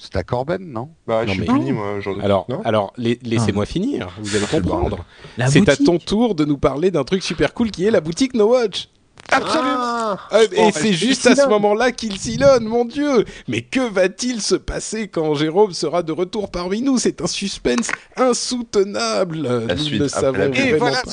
[0.00, 0.90] C'est à Corben, non?
[1.08, 2.22] Bah, Non, je suis mais- fini moi aujourd'hui.
[2.24, 4.08] Alors, alors la- laissez-moi finir.
[4.20, 5.04] Vous allez c'est comprendre.
[5.48, 8.34] C'est à ton tour de nous parler d'un truc super cool qui est la boutique
[8.34, 8.88] No Watch.
[9.30, 9.66] Absolument.
[9.76, 13.60] Ah, Ah, Bon, et c'est mais juste à ce moment-là qu'il silonne, mon Dieu Mais
[13.62, 16.96] que va-t-il se passer quand Jérôme sera de retour parmi nous?
[16.98, 19.42] C'est un suspense insoutenable.
[19.66, 21.10] La nous suite ne savons la- Et voilà, pas.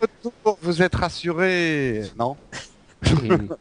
[0.00, 2.36] retour, vous êtes rassurés Non?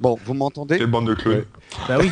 [0.00, 0.78] Bon, vous m'entendez?
[0.78, 1.38] Quelle bande de clowns.
[1.38, 1.44] Ouais.
[1.88, 2.10] Bah oui.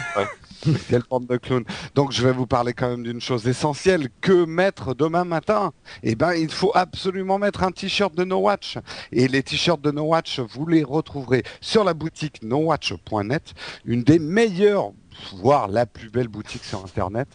[0.88, 1.64] Quelle bande de clowns.
[1.94, 4.08] Donc je vais vous parler quand même d'une chose essentielle.
[4.20, 5.72] Que mettre demain matin?
[6.02, 8.78] Eh ben, il faut absolument mettre un t-shirt de No Watch.
[9.12, 13.54] Et les t-shirts de No Watch, vous les retrouverez sur la boutique nowatch.net,
[13.84, 14.92] une des meilleures
[15.34, 17.28] voire la plus belle boutique sur Internet.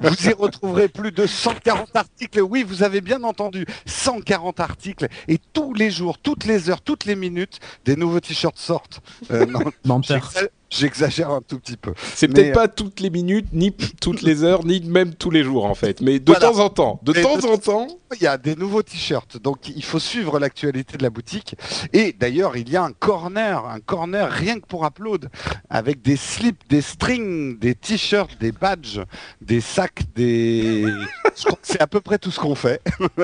[0.00, 2.40] Vous y retrouverez plus de 140 articles.
[2.40, 5.08] Oui, vous avez bien entendu, 140 articles.
[5.28, 9.00] Et tous les jours, toutes les heures, toutes les minutes, des nouveaux t-shirts sortent.
[9.30, 10.32] Euh, non, Menteur.
[10.70, 11.92] J'exa- J'exagère un tout petit peu.
[12.14, 15.42] C'est peut-être euh, pas toutes les minutes, ni toutes les heures, ni même tous les
[15.42, 16.48] jours en fait, mais de Voilà.
[16.50, 17.00] temps en temps.
[17.02, 17.86] De temps de- en temps.
[18.16, 21.54] Il y a des nouveaux t-shirts, donc il faut suivre l'actualité de la boutique.
[21.92, 25.28] Et d'ailleurs, il y a un corner, un corner rien que pour Upload,
[25.68, 29.00] avec des slips, des strings, des t-shirts, des badges,
[29.42, 30.86] des sacs, des...
[31.62, 32.80] C'est à peu près tout ce qu'on fait.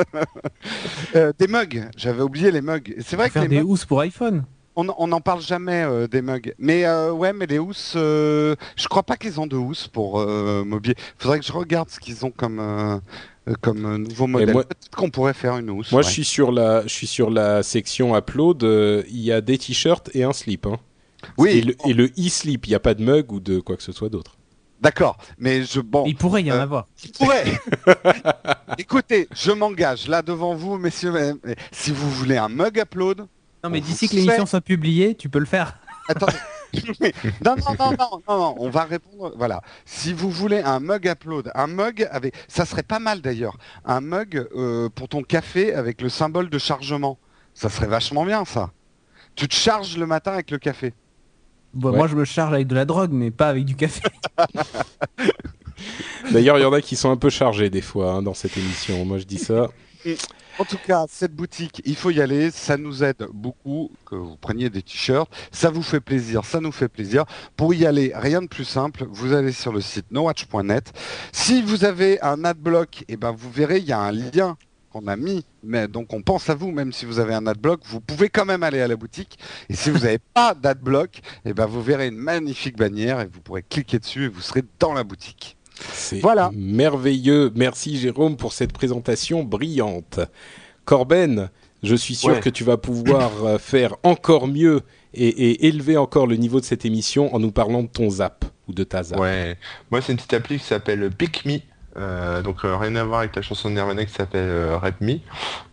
[1.16, 2.94] Euh, des mugs, j'avais oublié les mugs.
[3.06, 4.44] C'est vrai que Faire les des mugs, housses pour iPhone.
[4.76, 6.54] On on n'en parle jamais euh, des mugs.
[6.58, 10.20] Mais euh, ouais, mais les housses, euh, je crois pas qu'ils ont de housses pour
[10.20, 10.94] euh, mobilier.
[11.18, 12.98] Faudrait que je regarde ce qu'ils ont comme euh,
[13.60, 14.52] comme nouveau modèle.
[14.52, 15.92] moi- Peut-être qu'on pourrait faire une housse.
[15.92, 16.06] Moi, ouais.
[16.06, 18.64] je suis sur la, je suis sur la section upload.
[18.64, 20.66] euh, Il y a des t-shirts et un slip.
[20.66, 20.78] Hein.
[21.38, 23.76] Oui, Et le, et le e-slip, il n'y a pas de mug ou de quoi
[23.76, 24.36] que ce soit d'autre.
[24.80, 25.16] d'accord.
[25.38, 26.86] Mais je bon, Il pourrait y en euh, avoir.
[27.04, 27.44] il pourrait.
[28.78, 31.12] Écoutez, je m'engage là devant vous, messieurs.
[31.72, 33.26] Si vous voulez un mug upload,
[33.64, 35.78] Non mais d'ici que l'émission soit publiée, tu peux le faire.
[36.08, 36.34] Attendez.
[37.44, 39.32] non, non, non, non, non, non, on va répondre.
[39.36, 39.62] Voilà.
[39.86, 42.34] Si vous voulez un mug upload, un mug avec.
[42.46, 43.56] Ça serait pas mal d'ailleurs.
[43.86, 47.18] Un mug euh, pour ton café avec le symbole de chargement.
[47.54, 48.70] Ça serait vachement bien ça.
[49.34, 50.92] Tu te charges le matin avec le café.
[51.72, 51.96] Bon, Ouais.
[51.96, 54.02] Moi je me charge avec de la drogue, mais pas avec du café.
[56.30, 58.56] D'ailleurs, il y en a qui sont un peu chargés des fois hein, dans cette
[58.56, 59.04] émission.
[59.04, 59.68] Moi, je dis ça.
[60.56, 62.52] En tout cas, cette boutique, il faut y aller.
[62.52, 65.28] Ça nous aide beaucoup que vous preniez des t-shirts.
[65.50, 67.24] Ça vous fait plaisir, ça nous fait plaisir.
[67.56, 69.04] Pour y aller, rien de plus simple.
[69.10, 70.92] Vous allez sur le site nowatch.net.
[71.32, 74.56] Si vous avez un adblock, eh ben vous verrez, il y a un lien
[74.92, 75.44] qu'on a mis.
[75.64, 78.44] Mais donc on pense à vous, même si vous avez un adblock, vous pouvez quand
[78.44, 79.40] même aller à la boutique.
[79.68, 83.40] Et si vous n'avez pas d'adblock, eh ben vous verrez une magnifique bannière et vous
[83.40, 85.56] pourrez cliquer dessus et vous serez dans la boutique.
[85.92, 86.50] C'est Voilà.
[86.54, 87.50] merveilleux.
[87.54, 90.20] Merci Jérôme pour cette présentation brillante.
[90.84, 91.50] Corben,
[91.82, 92.40] je suis sûr Ouais.
[92.40, 94.82] que tu vas pouvoir euh, faire encore mieux
[95.14, 98.44] et, et élever encore le niveau de cette émission en nous parlant de ton zap
[98.68, 99.18] ou de ta zap.
[99.18, 99.56] Ouais.
[99.90, 101.58] Moi, c'est une petite appli qui s'appelle Pick Me.
[101.96, 105.00] Euh, donc euh, rien à voir avec la chanson de Nirvana qui s'appelle euh, Rap
[105.00, 105.18] Me,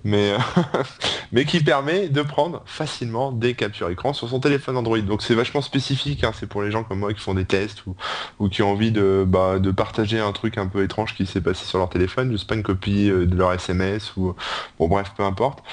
[0.04, 0.38] mais, euh,
[1.32, 5.00] mais qui permet de prendre facilement des captures écran sur son téléphone Android.
[5.00, 7.86] Donc c'est vachement spécifique, hein, c'est pour les gens comme moi qui font des tests
[7.88, 7.96] ou,
[8.40, 11.42] ou qui ont envie de, bah, de partager un truc un peu étrange qui s'est
[11.42, 14.36] passé sur leur téléphone, juste pas une copie de leur SMS ou
[14.78, 15.64] bon bref peu importe.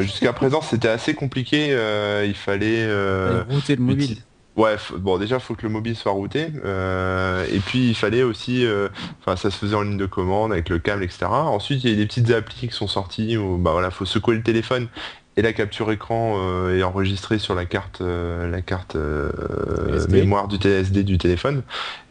[0.00, 1.76] Jusqu'à présent c'était assez compliqué,
[2.24, 2.86] il fallait
[3.48, 4.18] Router le mobile.
[4.56, 8.64] Ouais, bon déjà faut que le mobile soit routé euh, et puis il fallait aussi,
[8.64, 8.88] euh,
[9.20, 11.26] enfin ça se faisait en ligne de commande avec le câble etc.
[11.26, 14.34] Ensuite il y a des petites applis qui sont sorties où bah voilà faut secouer
[14.34, 14.88] le téléphone
[15.36, 20.48] et la capture écran euh, est enregistrée sur la carte euh, la carte euh, mémoire
[20.48, 21.62] du TSD du téléphone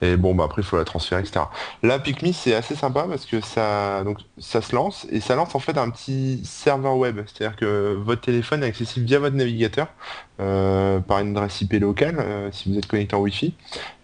[0.01, 1.45] et bon bah après il faut la transférer etc.
[1.81, 5.55] Là PicMe c'est assez sympa parce que ça donc ça se lance et ça lance
[5.55, 9.87] en fait un petit serveur web c'est-à-dire que votre téléphone est accessible via votre navigateur
[10.39, 13.53] euh, par une adresse IP locale euh, si vous êtes connecté en Wi-Fi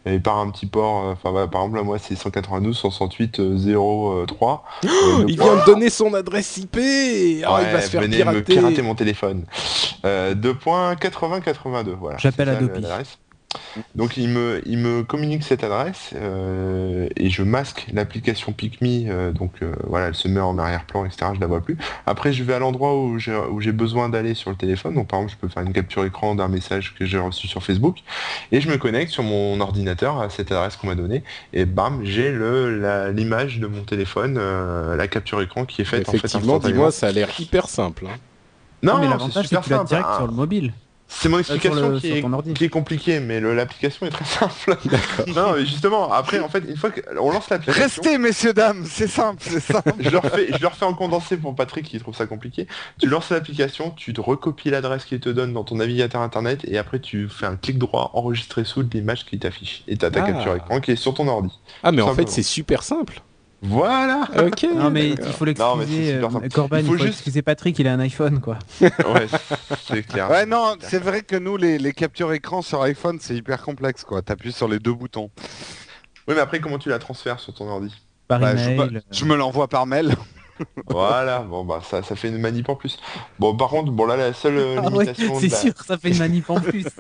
[0.06, 3.40] et par un petit port, euh, enfin voilà, par exemple là, moi c'est 192 168
[3.40, 4.64] euh, 03.
[5.28, 6.76] Il vient de donner son adresse IP.
[6.78, 8.38] Oh, il va Ouais, se faire venez pirater.
[8.38, 9.46] me pirater mon téléphone.
[10.06, 12.18] Euh, 2.8082, voilà.
[12.18, 12.82] J'appelle c'est ça, Adopi.
[13.96, 19.32] Donc il me, il me communique cette adresse euh, et je masque l'application PicMe, euh,
[19.32, 21.32] donc euh, voilà, elle se met en arrière-plan, etc.
[21.36, 21.78] Je la vois plus.
[22.06, 25.36] Après je vais à l'endroit où j'ai besoin d'aller sur le téléphone, donc par exemple
[25.40, 27.98] je peux faire une capture écran d'un message que j'ai reçu sur Facebook
[28.52, 31.24] et je me connecte sur mon ordinateur à cette adresse qu'on m'a donnée
[31.54, 32.32] et bam, j'ai
[33.14, 36.92] l'image de mon téléphone, euh, la capture écran qui est faite en fait Effectivement, dis-moi,
[36.92, 38.06] ça a l'air hyper simple.
[38.08, 38.18] hein.
[38.84, 40.74] Non, mais non, l'avantage c'est super que tu l'as direct Ah, sur le mobile.
[41.14, 44.78] C'est mon sur explication le- qui, est, qui compliquée, mais l'application est très simple.
[45.36, 49.08] non, mais justement, après, en fait, une fois qu'on lance l'application, Restez, messieurs, dames, c'est
[49.10, 49.94] simple, c'est simple.
[50.00, 52.66] je le, refais, je le refais en condensé pour Patrick qui trouve ça compliqué.
[53.00, 56.78] Tu lances l'application, tu te recopies l'adresse qu'il te donne dans ton navigateur internet, et
[56.78, 59.84] après tu fais un clic droit, enregistrer sous l'image qui t'affiche.
[59.88, 60.32] Et t'as ta Ah.
[60.32, 61.52] capture écran qui est sur ton ordi.
[61.84, 63.22] Ah, mais en fait, c'est super simple.
[63.62, 64.28] Voilà.
[64.40, 64.66] Ok.
[64.76, 66.50] Non mais il faut Non, mais c'est l'excuser, super euh, simple.
[66.50, 68.58] Corban, Il il faut faut, juste- excuser Patrick, il a un iPhone quoi.
[68.82, 68.90] Ouais,
[69.88, 70.30] c'est clair.
[70.32, 74.04] Ouais, non, c'est vrai que nous, les, les captures écran sur iPhone, c'est hyper complexe,
[74.04, 74.22] quoi.
[74.24, 75.30] T'appuies sur les deux boutons.
[76.28, 77.94] Oui, mais après, comment tu la transfères sur ton ordi?
[78.28, 78.80] Par Bah, email.
[78.98, 80.16] euh, je me l'envoie par mail.
[80.88, 83.00] Voilà, bon bah ça, ça fait une manip en plus.
[83.40, 85.74] Bon par contre, bon là la seule euh, Ah ouais, limitation c'est de la- sûr,
[85.86, 86.86] ça fait une manip en plus.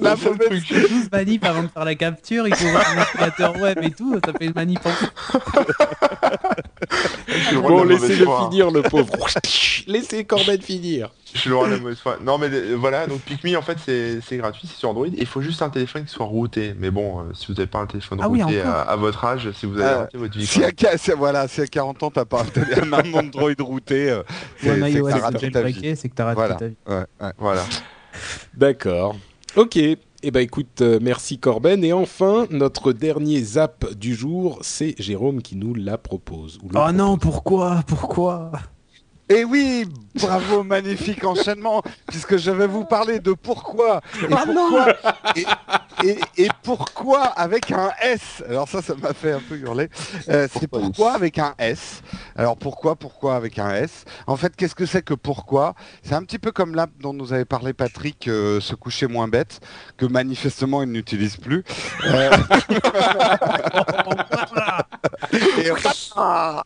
[0.00, 2.94] La seule mauvaise- truc- 12 manips avant de faire la capture, il faut voir un
[2.96, 5.08] navigateur web et tout, ça fait une manip en plus.
[7.60, 8.48] Bon, la laissez-le hein.
[8.50, 9.12] finir, le pauvre.
[9.86, 11.10] laissez Corben finir.
[11.34, 12.18] Je suis le roi de la mauvaise foi.
[12.22, 15.06] Non mais euh, voilà, donc PicMe en fait c'est c'est gratuit, c'est sur Android.
[15.16, 16.74] Il faut juste un téléphone qui soit routé.
[16.78, 19.50] Mais bon, euh, si vous n'avez pas un téléphone Ah routé à, à votre âge,
[19.52, 20.46] si vous avez Euh, raté votre vie.
[20.46, 24.22] Si à, voilà, si à 40 ans, t'as pas un, un Android routé, Ou
[24.60, 25.96] c'est que iOS t'as raté ta vie.
[25.96, 26.54] c'est que t'as raté Voilà.
[26.56, 26.76] ta vie.
[26.86, 27.32] Ouais, ouais.
[27.38, 27.62] Voilà.
[28.54, 29.16] D'accord.
[29.56, 29.76] Ok.
[30.24, 31.82] Eh ben écoute, euh, merci Corben.
[31.82, 36.58] Et enfin, notre dernier zap du jour, c'est Jérôme qui nous la propose.
[36.62, 38.52] ou Oh non, pourquoi Pourquoi?
[39.34, 39.86] Et oui,
[40.20, 44.02] bravo, magnifique enchaînement, puisque je vais vous parler de pourquoi.
[44.22, 44.88] Et, pourquoi,
[45.36, 45.46] et,
[46.04, 49.88] et- et pourquoi avec un S Alors ça, ça m'a fait un peu hurler.
[50.28, 52.02] Euh, c'est Pourquoi pourquoi avec un S.
[52.36, 54.04] Alors pourquoi, pourquoi avec un S?
[54.26, 55.74] En fait, qu'est-ce que c'est que pourquoi?
[56.02, 59.28] C'est un petit peu comme l'app dont nous avait parlé Patrick, euh, se coucher moins
[59.28, 59.60] bête,
[59.96, 61.64] que manifestement il n'utilise plus.
[62.04, 62.30] Euh,
[65.32, 66.64] Et voilà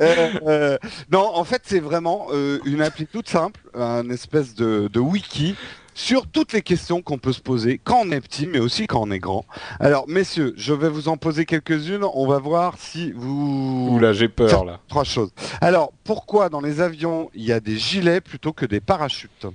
[0.00, 0.78] Euh, euh,
[1.10, 5.54] non, en fait, c'est vraiment euh, une appli toute simple, un espèce de, de wiki
[5.96, 9.00] sur toutes les questions qu'on peut se poser quand on est petit, mais aussi quand
[9.00, 9.44] on est grand.
[9.78, 12.04] Alors, messieurs, je vais vous en poser quelques-unes.
[12.14, 13.88] On va voir si vous...
[13.92, 14.80] Oula, j'ai peur là.
[14.88, 15.30] Trois choses.
[15.60, 19.46] Alors, pourquoi dans les avions, il y a des gilets plutôt que des parachutes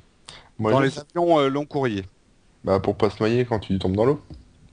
[0.58, 2.06] Moi, Dans je- les avions euh, long courrier.
[2.64, 4.22] bah, pour pas se noyer quand tu tombes dans l'eau.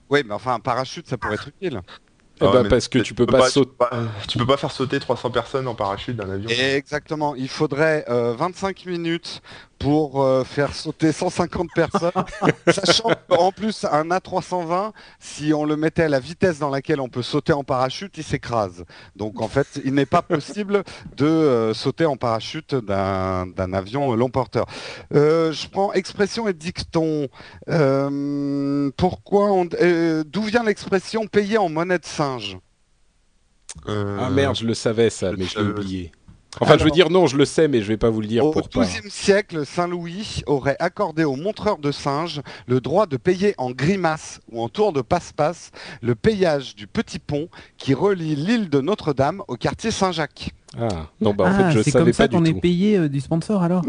[0.09, 1.81] Oui, mais enfin, un parachute, ça pourrait être utile.
[2.39, 3.71] Eh Ah, ben, mais parce que tu peux pas tu sauter.
[3.71, 6.51] peux pas- tu peux pas faire sauter 300 personnes en parachute d'un avion.
[6.51, 7.35] Exactement.
[7.35, 9.41] Il faudrait euh, 25 minutes
[9.79, 12.11] pour euh, faire sauter 150 personnes,
[12.69, 17.09] sachant qu'en plus un A320, si on le mettait à la vitesse dans laquelle on
[17.09, 18.85] peut sauter en parachute, il s'écrase.
[19.17, 20.83] Donc en fait, il n'est pas possible
[21.17, 24.67] de euh, sauter en parachute d'un d'un avion long porteur.
[25.15, 27.29] Euh, je prends expression et dicton.
[27.69, 32.59] Euh, pourquoi on, euh, D'où vient l'expression payer en monnaie de singe
[33.89, 36.16] Euh, Ah merde, je le savais ça, mais je l'ai oublié.
[36.61, 38.45] Enfin, je veux dire non, je le sais, mais je vais pas vous le dire
[38.47, 38.51] Au.
[38.53, 44.41] XIIe siècle, Saint-Louis aurait accordé aux montreurs de singes le droit de payer en grimace
[44.51, 45.71] ou en tour de passe-passe
[46.03, 50.51] le payage du petit pont qui relie l'île de Notre-Dame au quartier Saint-Jacques.
[50.79, 50.89] Ah,
[51.21, 53.09] non, bah en Ah, fait, je c'est savais comme ça pas qu'on est payé euh,
[53.09, 53.83] du sponsor alors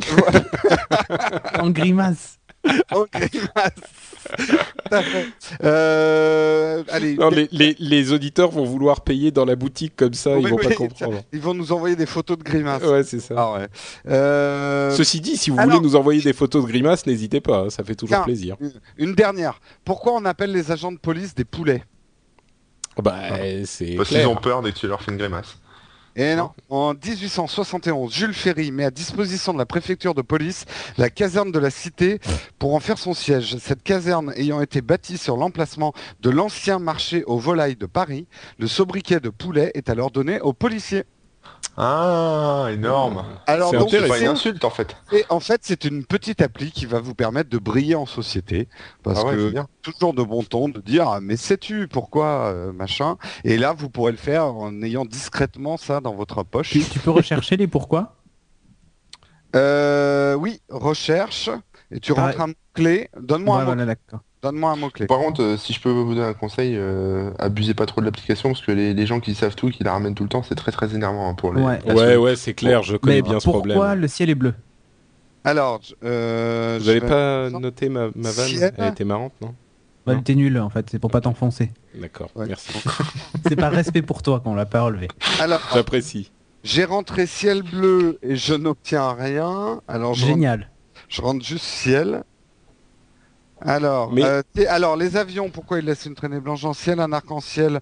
[1.59, 2.36] En grimace.
[4.89, 5.27] Fait.
[5.63, 10.37] Euh, allez, Non, les, les, les auditeurs vont vouloir payer dans la boutique comme ça,
[10.37, 11.21] ils vont oui, pas comprendre.
[11.31, 12.83] ils vont nous envoyer des photos de grimaces.
[12.83, 13.35] Ouais, c'est ça.
[13.37, 13.67] Ah ouais.
[14.07, 17.59] Euh, Ceci dit, si vous alors- voulez nous envoyer des photos de grimaces, n'hésitez pas,
[17.65, 18.23] hein, ça fait toujours Tiens.
[18.23, 18.55] plaisir.
[18.97, 19.59] Une dernière.
[19.85, 21.83] Pourquoi on appelle les agents de police des poulets?
[23.01, 23.15] Bah,
[23.65, 25.57] c'est Parce qu'ils ont peur dès que tu leur fais une grimace.
[26.19, 30.65] Et non, en 1871, Jules Ferry met à disposition de la préfecture de police
[30.97, 32.19] la caserne de la Cité
[32.57, 33.57] pour en faire son siège.
[33.59, 38.25] Cette caserne ayant été bâtie sur l'emplacement de l'ancien marché aux volailles de Paris,
[38.57, 41.03] le sobriquet de poulet est alors donné aux policiers.
[41.79, 43.23] Ah, énorme.
[43.45, 44.95] Alors C'est donc, C'est pas une insulte en fait.
[45.11, 48.67] et en fait, c'est une petite appli qui va vous permettre de briller en société,
[49.03, 49.53] parce Ah ouais, que
[49.83, 53.17] toujours de bon ton de dire ah, mais sais-tu pourquoi euh, machin?
[53.43, 56.71] Et là, vous pourrez le faire en ayant discrètement ça dans votre poche.
[56.71, 58.15] Tu, tu peux rechercher les pourquoi?
[59.55, 61.49] Euh, oui, recherche.
[61.91, 63.09] Et tu Ah, rentres un mot-clé.
[63.19, 63.93] Donne-moi Ouais, un, mot- voilà.
[64.41, 65.07] Donne-moi un mot-clé.
[65.07, 68.05] Par contre, euh, si je peux vous donner un conseil, euh, abusez pas trop de
[68.05, 70.43] l'application parce que les, les gens qui savent tout, qui la ramènent tout le temps,
[70.43, 71.61] c'est très très énervant hein, pour les.
[71.61, 71.79] Ouais.
[71.93, 73.99] Ouais, ouais, c'est clair, je connais Mais bien ce pourquoi problème.
[73.99, 74.53] le ciel est bleu
[75.43, 78.73] Alors, je- euh, Vous je avez vais- pas noté ma, ma vanne Ciel.
[78.77, 79.53] Elle était marrante, non
[80.05, 80.15] bah.
[80.23, 81.69] T'es nul en fait, c'est pour pas t'enfoncer.
[81.99, 82.45] D'accord, Ouais.
[82.47, 82.71] merci.
[83.47, 85.09] C'est par respect pour toi qu'on l'a pas relevé.
[85.41, 86.31] Alors, J'apprécie.
[86.63, 89.81] j'ai rentré ciel bleu et je n'obtiens rien.
[89.87, 90.69] Alors, je rentre, Génial.
[91.09, 92.23] je rentre juste ciel.
[93.61, 97.11] Alors, Mais- euh, alors, les avions, pourquoi ils laissent une traînée blanche en ciel, un
[97.11, 97.79] arc-en-ciel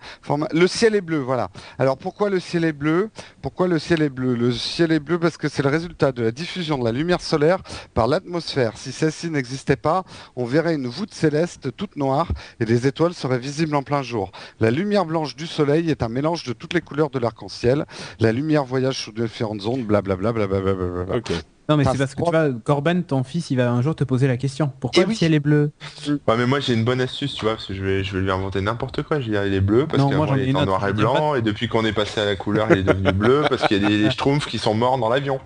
[0.54, 1.50] Le ciel est bleu, voilà.
[1.78, 3.10] Alors, pourquoi le ciel est bleu?
[3.42, 4.36] Pourquoi le ciel est bleu?
[4.36, 7.22] Le ciel est bleu parce que c'est le résultat de la diffusion de la lumière
[7.22, 7.60] solaire
[7.94, 8.78] par l'atmosphère.
[8.78, 10.04] Si celle-ci n'existait pas,
[10.36, 14.32] on verrait une voûte céleste toute noire et les étoiles seraient visibles en plein jour.
[14.60, 17.86] La lumière blanche du soleil est un mélange de toutes les couleurs de l'arc-en-ciel.
[18.20, 20.32] La lumière voyage sous différentes ondes, blablabla.
[20.32, 21.18] blablabla, blablabla.
[21.18, 21.32] Ok.
[21.68, 23.95] Non, mais Enfin, c'est parce que tu vois, Corben, ton fils, il va un jour
[23.95, 24.72] te poser la question.
[24.80, 25.16] Pourquoi Eh le oui.
[25.16, 25.72] ciel est bleu?
[26.07, 28.22] Ouais, mais moi j'ai une bonne astuce, tu vois, parce que je vais, je vais
[28.22, 29.20] lui inventer n'importe quoi.
[29.20, 31.36] Je vais dire il est bleu parce qu'avant il était en noir je et blanc,
[31.36, 33.86] et depuis qu'on est passé à la couleur, il est devenu bleu parce qu'il y
[33.86, 35.39] a des, des schtroumpfs qui sont morts dans l'avion.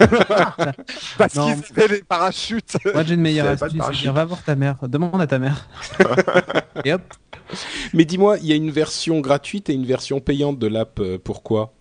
[1.18, 2.76] Parce qu'ils avaient les parachutes.
[2.92, 3.72] Moi, j'ai une meilleure astuce.
[4.00, 4.76] dire, va voir ta mère.
[4.88, 5.68] Demande à ta mère.
[6.84, 7.02] Et hop.
[7.94, 10.98] Mais dis-moi, il y a une version gratuite et une version payante de l'app.
[11.00, 11.72] euh, pourquoi?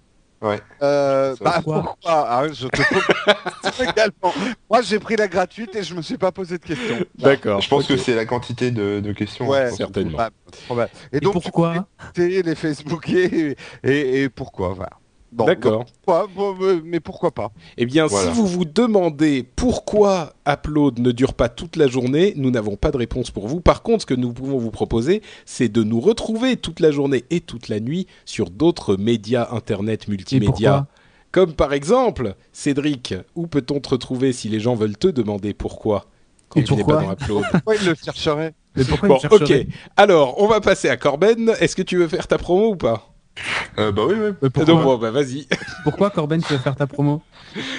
[0.45, 0.61] Ouais.
[0.83, 4.33] Euh, bah pourquoi pourquoi Ah, Je te pose également.
[4.69, 7.03] Moi, j'ai pris la gratuite et je me suis pas posé de questions.
[7.17, 7.61] D'accord.
[7.61, 9.47] Je pense que c'est la quantité de, de questions.
[9.47, 10.17] Ouais, hein, certainement.
[10.17, 10.29] Bah,
[10.67, 10.91] probable.
[11.11, 14.91] Et Et donc, pourquoi les Facebooker et, et, et pourquoi voilà.
[15.35, 15.83] Bon, D'accord.
[16.07, 18.31] Bon, euh, mais pourquoi pas Eh bien, Voilà.
[18.31, 22.89] si vous vous demandez pourquoi Upload ne dure pas toute la journée, nous n'avons pas
[22.91, 23.59] de réponse pour vous.
[23.59, 27.25] Par contre, ce que nous pouvons vous proposer, c'est de nous retrouver toute la journée
[27.31, 30.71] et toute la nuit sur d'autres médias internet Et multimédia.
[30.71, 30.87] pourquoi
[31.33, 36.05] Comme par exemple, Cédric, où peut-on te retrouver si les gens veulent te demander pourquoi
[36.47, 37.43] quand Et tu n'es pas dans Upload?
[37.51, 39.53] Pourquoi il le chercherait Mais pourquoi Bon, ok.
[39.97, 41.53] Alors, on va passer à Corben.
[41.59, 43.11] Est-ce que tu veux faire ta promo ou pas?
[43.77, 44.29] Euh, bah oui, oui.
[44.41, 45.47] Mais pourquoi, Donc, bon, bah vas-y.
[45.83, 47.21] pourquoi Corben, tu veux faire ta promo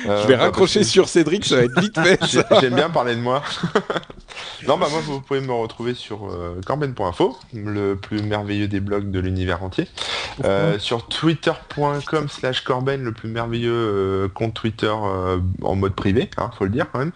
[0.07, 2.19] Euh, Je vais bah, raccrocher parce sur Cédric, ça va être vite fait.
[2.29, 3.43] j'ai- J'aime bien parler de moi.
[4.69, 9.11] non, bah moi, vous pouvez me retrouver sur euh, corben.info, le plus merveilleux des blogs
[9.11, 9.89] de l'univers entier.
[10.45, 16.29] Euh, sur twitter.com slash corben, le plus merveilleux euh, compte Twitter euh, en mode privé,
[16.37, 17.13] hein, faut le dire quand même.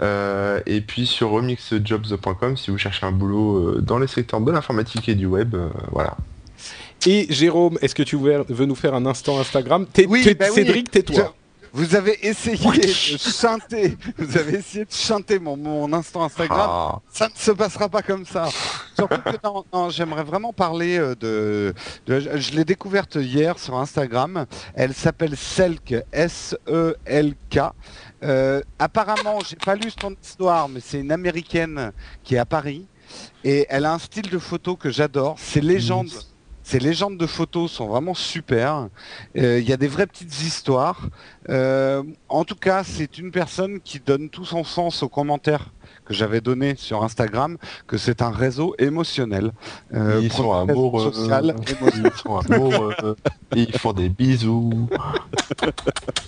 [0.00, 4.50] Euh, et puis sur remixjobs.com si vous cherchez un boulot euh, dans les secteurs de
[4.50, 6.16] l'informatique et du web, euh, voilà.
[7.06, 10.46] Et Jérôme, est-ce que tu veux, nous faire un instant Instagram T'es- Oui, t'es- bah
[10.50, 10.54] oui.
[10.54, 11.34] Cédric, tais-toi.
[11.74, 12.86] Vous avez essayé de
[13.18, 16.68] chanter, vous avez essayé de chanter mon, mon instant Instagram.
[16.70, 16.98] Ah.
[17.10, 18.50] Ça ne se passera pas comme ça.
[18.94, 21.72] Surtout que non, non, j'aimerais vraiment parler euh, de,
[22.06, 24.44] de- je je l'ai découverte hier sur Instagram.
[24.74, 27.58] Elle s'appelle Selk, S-E-L-K.
[28.22, 31.92] Euh, apparemment, j'ai pas lu son histoire, mais c'est une américaine
[32.22, 32.86] qui est à Paris
[33.44, 35.36] et elle a un style de photo que j'adore.
[35.38, 36.10] Ses légendes,
[36.72, 38.88] ses légendes de photos sont vraiment super.
[39.36, 41.10] Euh, Il y a des vraies petites histoires.
[41.50, 45.70] Euh, en tout cas, c'est une personne qui donne tout son sens aux commentaires
[46.04, 49.52] que j'avais donné sur Instagram, que c'est un réseau émotionnel.
[49.94, 51.12] Euh, Ils sont amoureux.
[51.12, 52.12] social, émotionnel.
[52.14, 52.94] Ils sont amoureux.
[53.54, 54.88] Ils font des bisous.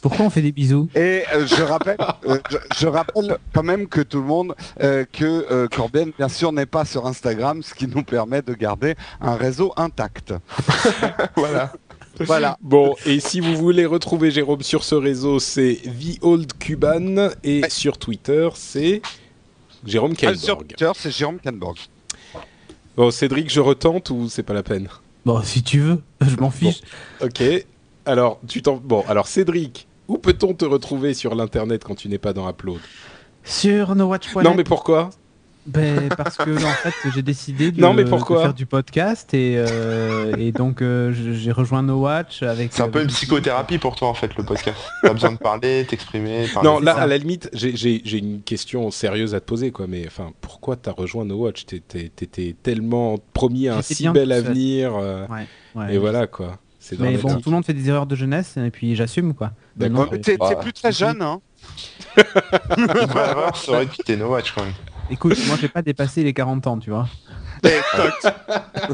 [0.03, 0.89] Pourquoi on fait des bisous?
[0.95, 1.97] Et euh, je rappelle,
[2.29, 6.29] euh, je, je rappelle quand même que tout le monde, euh, que euh, Corben bien
[6.29, 10.35] sûr n'est pas sur Instagram, ce qui nous permet de garder un réseau intact.
[11.37, 11.73] voilà.
[12.21, 12.57] Voilà.
[12.61, 17.31] Bon, et si vous voulez retrouver Jérôme sur ce réseau, c'est The Old Cuban.
[17.43, 17.71] Et Ouais.
[17.71, 19.03] sur Twitter, c'est
[19.87, 20.33] Jérôme Ah.
[20.35, 21.39] Twitter, c'est Jérôme.
[22.97, 24.89] Bon, Cédric, je retente ou c'est pas la peine?
[25.25, 26.81] Bon, si tu veux, je m'en fiche.
[27.21, 27.43] Ok.
[28.07, 28.77] Alors, tu t'en...
[28.77, 32.81] Bon, alors Cédric, où peut-on te retrouver sur l'internet quand tu n'es pas dans Upload?
[33.43, 34.45] Sur NoWatch.net.
[34.45, 35.11] Non, mais pourquoi?
[35.67, 39.33] Ben, parce que en fait j'ai décidé de, Non, mais pourquoi de faire du podcast
[39.33, 42.73] et, euh, et donc euh, j'ai rejoint No Watch avec.
[42.75, 44.77] C'est un peu avec- une psychothérapie pour toi en fait le podcast.
[45.03, 46.47] T'as besoin de parler, t'exprimer.
[46.53, 46.69] parler.
[46.69, 47.03] Non, là, ça.
[47.03, 49.87] à la limite, j'ai- une question sérieuse à te poser, quoi.
[49.89, 51.65] Mais enfin, pourquoi t'as rejoint No Watch?
[51.65, 54.95] T'étais tellement promis à un si bel avenir.
[54.97, 55.47] euh, Ouais,
[55.77, 55.95] ouais.
[55.95, 56.59] et voilà, quoi.
[56.79, 59.53] C'est Mais bon, tout le monde fait des erreurs de jeunesse et puis j'assume quoi.
[59.81, 59.89] T'es
[60.37, 61.41] Bah, plus très jeune, hein
[62.77, 64.75] Une erreur serait de quitter No Watch quand même.
[65.11, 67.09] Écoute, moi j'ai pas dépassé les 40 ans, tu vois.
[67.67, 67.69] Eh.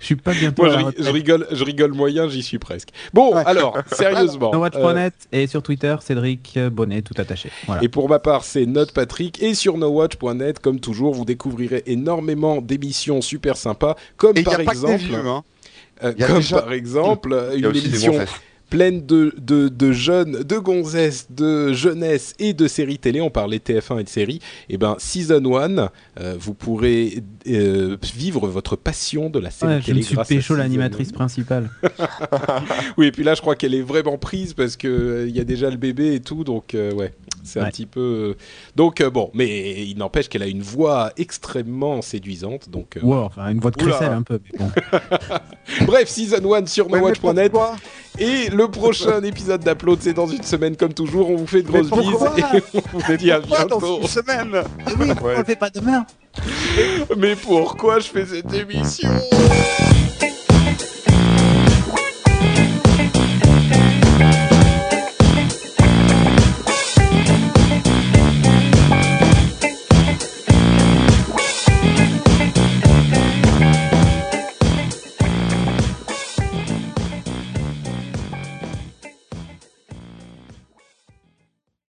[0.00, 2.88] Je suis pas bientôt Moi, à je, je rigole, je rigole moyen, j'y suis presque.
[3.12, 3.42] Bon, Ouais.
[3.46, 4.48] alors, sérieusement.
[4.50, 7.50] euh, NoWatch.net et sur Twitter Cédric Bonnet tout attaché.
[7.66, 7.84] Voilà.
[7.84, 9.40] Et pour ma part, c'est Note Patrick.
[9.42, 14.56] Et sur nowatch.net, comme toujours, vous découvrirez énormément d'émissions super sympas, comme Et par a
[14.56, 15.44] pas que des exemple, vieux, hein.
[16.02, 18.04] euh, il y a comme déjà- par exemple euh, Il y a une aussi des
[18.06, 18.24] émission.
[18.70, 23.20] Pleine de, de, de jeunes, de gonzesses, de jeunesse et de séries télé.
[23.20, 24.40] On parlait TF1 et de séries.
[24.68, 25.90] Et ben, Season 1,
[26.20, 30.16] euh, vous pourrez euh, vivre votre passion de la série Ouais, je télé me suis
[30.28, 31.12] pécho l'animatrice 1.
[31.12, 31.70] principale.
[32.96, 35.40] Oui, et puis là, je crois qu'elle est vraiment prise parce que euh, il y
[35.40, 37.14] a déjà le bébé et tout, donc euh, ouais,
[37.44, 38.36] c'est un petit peu.
[38.76, 42.68] Donc euh, bon, mais il n'empêche qu'elle a une voix extrêmement séduisante.
[42.70, 44.40] Donc euh, Ouais, enfin une voix de crécelle un peu.
[44.52, 44.70] mais bon.
[45.86, 47.76] bref, season 1 sur Ouais, mais nowatch.net pourquoi?
[48.18, 51.30] Et le prochain épisode d'Upload, c'est dans une semaine comme toujours.
[51.30, 52.00] On vous fait de grosses bises
[52.36, 54.00] et on vous dit à Pourquoi dans bientôt.
[54.02, 54.62] une semaine
[55.22, 55.44] Ouais.
[55.44, 56.04] fait pas demain
[57.16, 59.08] Mais pourquoi je fais cette émission?